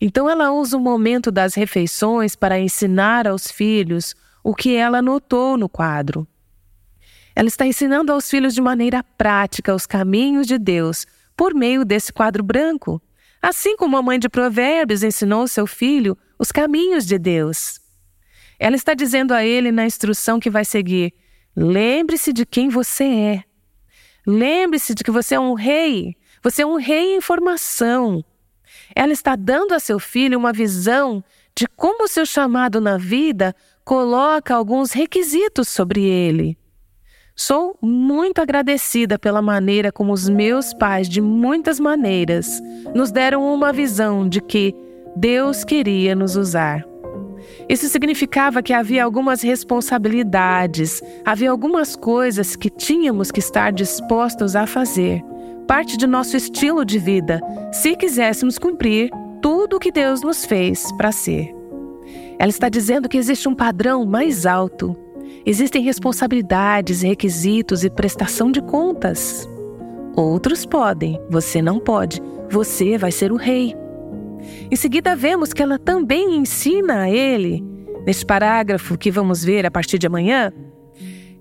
Então 0.00 0.28
ela 0.28 0.50
usa 0.50 0.76
o 0.76 0.80
momento 0.80 1.30
das 1.30 1.54
refeições 1.54 2.34
para 2.34 2.58
ensinar 2.58 3.28
aos 3.28 3.48
filhos 3.48 4.16
o 4.42 4.52
que 4.52 4.74
ela 4.74 5.00
notou 5.00 5.56
no 5.56 5.68
quadro. 5.68 6.26
Ela 7.36 7.46
está 7.46 7.64
ensinando 7.64 8.10
aos 8.10 8.28
filhos 8.28 8.52
de 8.52 8.60
maneira 8.60 9.04
prática 9.16 9.72
os 9.72 9.86
caminhos 9.86 10.48
de 10.48 10.58
Deus 10.58 11.06
por 11.42 11.56
meio 11.56 11.84
desse 11.84 12.12
quadro 12.12 12.40
branco, 12.40 13.02
assim 13.42 13.76
como 13.76 13.96
a 13.96 14.02
mãe 14.02 14.16
de 14.16 14.28
Provérbios 14.28 15.02
ensinou 15.02 15.48
seu 15.48 15.66
filho 15.66 16.16
os 16.38 16.52
caminhos 16.52 17.04
de 17.04 17.18
Deus. 17.18 17.80
Ela 18.60 18.76
está 18.76 18.94
dizendo 18.94 19.34
a 19.34 19.44
ele 19.44 19.72
na 19.72 19.84
instrução 19.84 20.38
que 20.38 20.48
vai 20.48 20.64
seguir: 20.64 21.12
lembre-se 21.56 22.32
de 22.32 22.46
quem 22.46 22.68
você 22.68 23.02
é. 23.02 23.44
Lembre-se 24.24 24.94
de 24.94 25.02
que 25.02 25.10
você 25.10 25.34
é 25.34 25.40
um 25.40 25.54
rei. 25.54 26.14
Você 26.44 26.62
é 26.62 26.66
um 26.66 26.76
rei 26.76 27.16
em 27.16 27.20
formação. 27.20 28.24
Ela 28.94 29.12
está 29.12 29.34
dando 29.34 29.72
a 29.72 29.80
seu 29.80 29.98
filho 29.98 30.38
uma 30.38 30.52
visão 30.52 31.24
de 31.56 31.66
como 31.66 32.04
o 32.04 32.08
seu 32.08 32.24
chamado 32.24 32.80
na 32.80 32.96
vida 32.96 33.52
coloca 33.84 34.54
alguns 34.54 34.92
requisitos 34.92 35.68
sobre 35.68 36.04
ele. 36.04 36.56
Sou 37.34 37.76
muito 37.80 38.40
agradecida 38.40 39.18
pela 39.18 39.40
maneira 39.40 39.90
como 39.90 40.12
os 40.12 40.28
meus 40.28 40.74
pais, 40.74 41.08
de 41.08 41.20
muitas 41.20 41.80
maneiras, 41.80 42.62
nos 42.94 43.10
deram 43.10 43.42
uma 43.54 43.72
visão 43.72 44.28
de 44.28 44.40
que 44.40 44.74
Deus 45.16 45.64
queria 45.64 46.14
nos 46.14 46.36
usar. 46.36 46.84
Isso 47.68 47.88
significava 47.88 48.62
que 48.62 48.72
havia 48.72 49.02
algumas 49.02 49.40
responsabilidades, 49.40 51.02
havia 51.24 51.50
algumas 51.50 51.96
coisas 51.96 52.54
que 52.54 52.68
tínhamos 52.68 53.30
que 53.30 53.40
estar 53.40 53.72
dispostos 53.72 54.54
a 54.54 54.66
fazer, 54.66 55.22
parte 55.66 55.96
de 55.96 56.06
nosso 56.06 56.36
estilo 56.36 56.84
de 56.84 56.98
vida, 56.98 57.40
se 57.72 57.96
quiséssemos 57.96 58.58
cumprir 58.58 59.10
tudo 59.40 59.76
o 59.76 59.80
que 59.80 59.90
Deus 59.90 60.22
nos 60.22 60.44
fez 60.44 60.92
para 60.92 61.10
ser. 61.10 61.52
Ela 62.38 62.50
está 62.50 62.68
dizendo 62.68 63.08
que 63.08 63.16
existe 63.16 63.48
um 63.48 63.54
padrão 63.54 64.04
mais 64.04 64.44
alto 64.46 64.96
Existem 65.44 65.82
responsabilidades, 65.82 67.02
requisitos 67.02 67.82
e 67.84 67.90
prestação 67.90 68.50
de 68.50 68.60
contas. 68.62 69.48
Outros 70.14 70.64
podem, 70.64 71.20
você 71.28 71.60
não 71.60 71.80
pode. 71.80 72.20
Você 72.50 72.96
vai 72.96 73.10
ser 73.10 73.32
o 73.32 73.36
rei. 73.36 73.74
Em 74.70 74.76
seguida, 74.76 75.16
vemos 75.16 75.52
que 75.52 75.62
ela 75.62 75.78
também 75.78 76.36
ensina 76.36 77.02
a 77.02 77.10
ele, 77.10 77.64
neste 78.06 78.24
parágrafo 78.24 78.98
que 78.98 79.10
vamos 79.10 79.44
ver 79.44 79.66
a 79.66 79.70
partir 79.70 79.98
de 79.98 80.06
amanhã, 80.06 80.52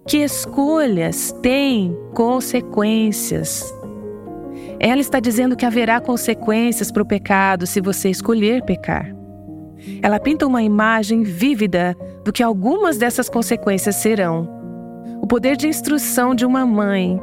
que 0.08 0.18
escolhas 0.18 1.32
têm 1.42 1.96
consequências. 2.14 3.72
Ela 4.80 5.02
está 5.02 5.20
dizendo 5.20 5.56
que 5.56 5.66
haverá 5.66 6.02
consequências 6.02 6.92
para 6.92 7.04
o 7.04 7.08
pecado 7.08 7.68
se 7.68 7.80
você 7.80 8.10
escolher 8.10 8.64
pecar. 8.64 9.21
Ela 10.02 10.20
pinta 10.20 10.48
uma 10.48 10.64
imagem 10.64 11.24
vívida 11.24 11.96
do 12.24 12.32
que 12.32 12.44
algumas 12.44 12.98
dessas 12.98 13.30
consequências 13.30 13.96
serão. 13.96 14.50
O 15.22 15.28
poder 15.28 15.56
de 15.56 15.68
instrução 15.68 16.34
de 16.36 16.46
uma 16.46 16.66
mãe, 16.66 17.20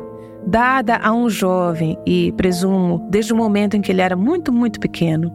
dada 0.46 0.96
a 0.96 1.12
um 1.12 1.28
jovem 1.28 1.98
e, 2.06 2.32
presumo, 2.32 3.06
desde 3.10 3.32
o 3.32 3.36
momento 3.36 3.76
em 3.76 3.80
que 3.80 3.92
ele 3.92 4.00
era 4.00 4.16
muito, 4.16 4.52
muito 4.52 4.80
pequeno. 4.80 5.32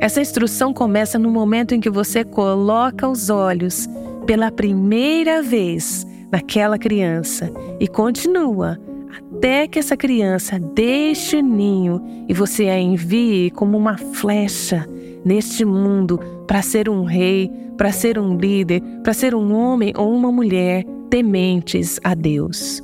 Essa 0.00 0.20
instrução 0.20 0.72
começa 0.72 1.18
no 1.18 1.30
momento 1.30 1.74
em 1.74 1.80
que 1.80 1.90
você 1.90 2.24
coloca 2.24 3.08
os 3.08 3.30
olhos 3.30 3.88
pela 4.26 4.50
primeira 4.50 5.42
vez 5.42 6.06
naquela 6.30 6.78
criança 6.78 7.50
e 7.78 7.86
continua 7.86 8.78
até 9.16 9.66
que 9.66 9.78
essa 9.78 9.96
criança 9.96 10.58
deixe 10.58 11.36
o 11.36 11.42
ninho 11.42 12.02
e 12.28 12.34
você 12.34 12.68
a 12.68 12.78
envie 12.78 13.50
como 13.50 13.76
uma 13.76 13.96
flecha 13.96 14.86
neste 15.26 15.64
mundo 15.64 16.20
para 16.46 16.62
ser 16.62 16.88
um 16.88 17.02
rei, 17.02 17.50
para 17.76 17.90
ser 17.90 18.16
um 18.16 18.38
líder, 18.38 18.80
para 19.02 19.12
ser 19.12 19.34
um 19.34 19.52
homem 19.52 19.92
ou 19.96 20.14
uma 20.14 20.30
mulher 20.30 20.84
tementes 21.10 21.98
a 22.04 22.14
Deus. 22.14 22.80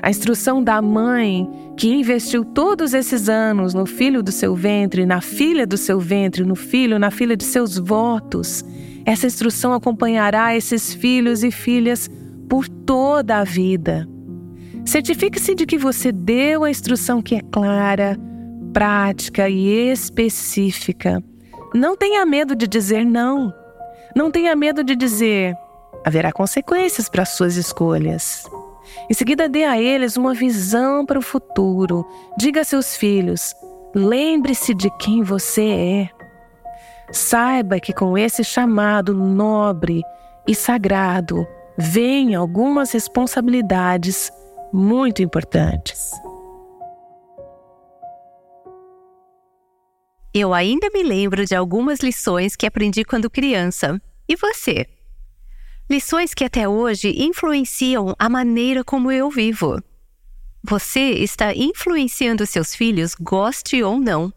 A 0.00 0.08
instrução 0.08 0.62
da 0.62 0.80
mãe 0.80 1.50
que 1.76 1.92
investiu 1.92 2.44
todos 2.44 2.94
esses 2.94 3.28
anos 3.28 3.74
no 3.74 3.84
filho 3.84 4.22
do 4.22 4.30
seu 4.30 4.54
ventre, 4.54 5.04
na 5.04 5.20
filha 5.20 5.66
do 5.66 5.76
seu 5.76 5.98
ventre, 5.98 6.44
no 6.44 6.54
filho, 6.54 7.00
na 7.00 7.10
filha 7.10 7.36
de 7.36 7.44
seus 7.44 7.76
votos. 7.76 8.64
Essa 9.04 9.26
instrução 9.26 9.72
acompanhará 9.72 10.56
esses 10.56 10.94
filhos 10.94 11.42
e 11.42 11.50
filhas 11.50 12.08
por 12.48 12.68
toda 12.68 13.38
a 13.38 13.44
vida. 13.44 14.08
Certifique-se 14.84 15.54
de 15.54 15.66
que 15.66 15.76
você 15.76 16.12
deu 16.12 16.62
a 16.62 16.70
instrução 16.70 17.20
que 17.20 17.34
é 17.34 17.40
clara, 17.40 18.16
prática 18.72 19.48
e 19.48 19.90
específica. 19.90 21.22
Não 21.74 21.96
tenha 21.96 22.24
medo 22.26 22.54
de 22.54 22.66
dizer 22.66 23.04
não. 23.04 23.52
Não 24.14 24.30
tenha 24.30 24.56
medo 24.56 24.82
de 24.82 24.96
dizer 24.96 25.56
haverá 26.04 26.32
consequências 26.32 27.08
para 27.08 27.24
suas 27.24 27.56
escolhas. 27.56 28.44
Em 29.08 29.14
seguida, 29.14 29.48
dê 29.48 29.64
a 29.64 29.80
eles 29.80 30.16
uma 30.16 30.34
visão 30.34 31.04
para 31.06 31.18
o 31.18 31.22
futuro. 31.22 32.06
Diga 32.36 32.62
a 32.62 32.64
seus 32.64 32.96
filhos: 32.96 33.54
lembre-se 33.94 34.74
de 34.74 34.90
quem 34.98 35.22
você 35.22 35.68
é. 35.70 36.10
Saiba 37.12 37.80
que 37.80 37.92
com 37.92 38.16
esse 38.16 38.44
chamado 38.44 39.12
nobre 39.14 40.02
e 40.46 40.54
sagrado 40.54 41.46
vêm 41.76 42.34
algumas 42.34 42.92
responsabilidades 42.92 44.30
muito 44.72 45.22
importantes. 45.22 46.12
Eu 50.32 50.54
ainda 50.54 50.88
me 50.94 51.02
lembro 51.02 51.44
de 51.44 51.54
algumas 51.54 52.00
lições 52.00 52.54
que 52.54 52.66
aprendi 52.66 53.04
quando 53.04 53.28
criança. 53.28 54.00
E 54.28 54.36
você? 54.36 54.86
Lições 55.90 56.32
que 56.32 56.44
até 56.44 56.68
hoje 56.68 57.12
influenciam 57.20 58.14
a 58.16 58.28
maneira 58.28 58.84
como 58.84 59.10
eu 59.10 59.28
vivo. 59.28 59.82
Você 60.62 61.00
está 61.00 61.52
influenciando 61.52 62.46
seus 62.46 62.76
filhos, 62.76 63.16
goste 63.18 63.82
ou 63.82 63.98
não. 63.98 64.32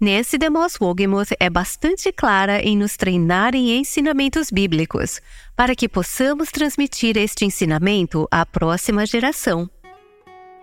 Nancy 0.00 0.38
DeMoss 0.38 0.78
Wogemuth 0.80 1.32
é 1.38 1.50
bastante 1.50 2.10
clara 2.10 2.62
em 2.62 2.76
nos 2.76 2.96
treinar 2.96 3.54
em 3.54 3.78
ensinamentos 3.78 4.50
bíblicos, 4.50 5.20
para 5.54 5.74
que 5.74 5.88
possamos 5.88 6.50
transmitir 6.50 7.16
este 7.16 7.44
ensinamento 7.44 8.26
à 8.30 8.46
próxima 8.46 9.04
geração. 9.04 9.68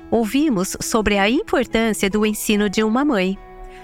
Ouvimos 0.10 0.76
sobre 0.82 1.18
a 1.18 1.30
importância 1.30 2.10
do 2.10 2.26
ensino 2.26 2.70
de 2.70 2.84
uma 2.84 3.06
mãe. 3.06 3.38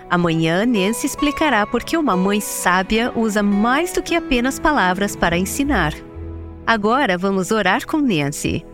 Amanhã, 0.09 0.65
Nancy 0.65 1.05
explicará 1.05 1.65
por 1.67 1.83
que 1.83 1.97
uma 1.97 2.15
mãe 2.15 2.39
sábia 2.39 3.11
usa 3.13 3.43
mais 3.43 3.91
do 3.91 4.01
que 4.01 4.15
apenas 4.15 4.57
palavras 4.57 5.15
para 5.15 5.37
ensinar. 5.37 5.93
Agora 6.65 7.17
vamos 7.17 7.51
orar 7.51 7.85
com 7.85 7.97
Nancy. 7.97 8.65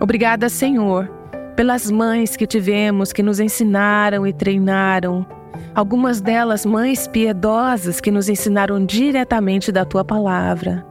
Obrigada, 0.00 0.48
Senhor, 0.48 1.08
pelas 1.54 1.88
mães 1.88 2.36
que 2.36 2.46
tivemos 2.46 3.12
que 3.12 3.22
nos 3.22 3.38
ensinaram 3.38 4.26
e 4.26 4.32
treinaram. 4.32 5.24
Algumas 5.72 6.20
delas 6.20 6.66
mães 6.66 7.06
piedosas 7.06 8.00
que 8.00 8.10
nos 8.10 8.28
ensinaram 8.28 8.84
diretamente 8.84 9.70
da 9.70 9.84
tua 9.84 10.04
palavra. 10.04 10.84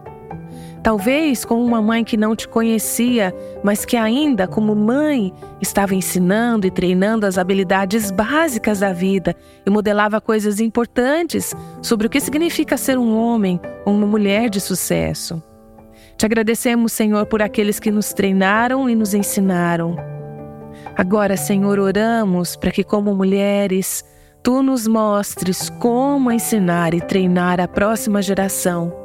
Talvez 0.84 1.46
com 1.46 1.63
uma 1.63 1.82
mãe 1.82 2.04
que 2.04 2.17
não 2.17 2.36
te 2.36 2.46
conhecia, 2.46 3.34
mas 3.63 3.86
que 3.86 3.96
ainda, 3.96 4.46
como 4.46 4.76
mãe, 4.76 5.34
estava 5.62 5.96
ensinando 5.96 6.67
e 6.67 6.72
treinando 6.72 7.26
as 7.26 7.38
habilidades 7.38 8.12
básicas 8.12 8.82
da 8.82 8.91
vida 8.91 9.34
e 9.65 9.69
modelava 9.69 10.19
coisas 10.19 10.60
importantes 10.60 11.56
sobre 11.82 12.08
o 12.08 12.10
que 12.10 12.19
significa 12.19 12.76
ser 12.76 12.98
um 12.98 13.17
homem 13.17 13.62
ou 13.86 13.93
uma 13.93 14.06
mulher 14.06 14.50
de 14.50 14.60
sucesso. 14.60 15.41
Te 16.17 16.26
agradecemos, 16.26 16.91
Senhor, 16.91 17.26
por 17.28 17.41
aqueles 17.41 17.80
que 17.80 17.89
nos 17.89 18.12
treinaram 18.12 18.89
e 18.89 18.93
nos 18.93 19.13
ensinaram. 19.13 19.96
Agora, 20.98 21.38
Senhor, 21.38 21.80
oramos 21.80 22.58
para 22.58 22.72
que, 22.72 22.84
como 22.84 23.15
mulheres, 23.15 24.04
tu 24.43 24.62
nos 24.62 24.86
mostres 24.86 25.69
como 25.69 26.30
ensinar 26.30 26.93
e 26.93 27.00
treinar 27.00 27.62
a 27.62 27.69
próxima 27.69 28.22
geração 28.22 29.03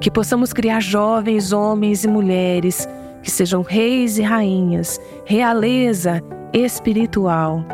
que 0.00 0.10
possamos 0.10 0.52
criar 0.52 0.80
jovens 0.80 1.52
homens 1.52 2.04
e 2.04 2.08
mulheres 2.08 2.88
que 3.22 3.30
sejam 3.30 3.62
reis 3.62 4.18
e 4.18 4.22
rainhas, 4.22 4.98
realeza 5.26 6.22
espiritual, 6.52 7.64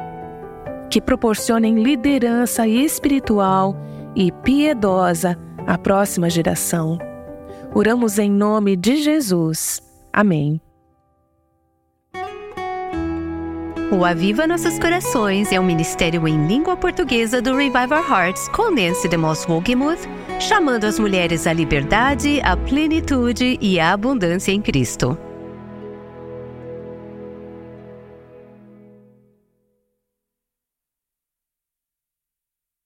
que 0.91 1.01
proporcionem 1.01 1.83
liderança 1.83 2.67
espiritual 2.67 3.77
e 4.15 4.33
piedosa 4.33 5.39
à 5.67 5.79
próxima 5.79 6.29
geração. 6.29 6.99
Oramos 7.75 8.19
em 8.19 8.31
nome 8.31 8.77
de 8.77 8.97
Jesus. 8.97 9.81
Amém. 10.12 10.61
O 13.93 14.05
Aviva 14.05 14.49
Nossos 14.49 14.81
Corações 14.81 15.53
é 15.53 15.61
um 15.61 15.65
ministério 15.65 16.27
em 16.27 16.47
língua 16.49 16.77
portuguesa 16.77 17.41
do 17.41 17.55
Revival 17.55 18.03
Hearts 18.11 18.49
com 18.49 18.71
Nancy 18.71 19.09
DeMoss 19.09 19.49
Wogemuth, 19.49 20.09
chamando 20.40 20.85
as 20.85 20.99
mulheres 20.99 21.46
à 21.46 21.53
liberdade, 21.53 22.40
à 22.42 22.57
plenitude 22.57 23.59
e 23.61 23.81
à 23.81 23.92
abundância 23.92 24.53
em 24.53 24.61
Cristo. 24.61 25.18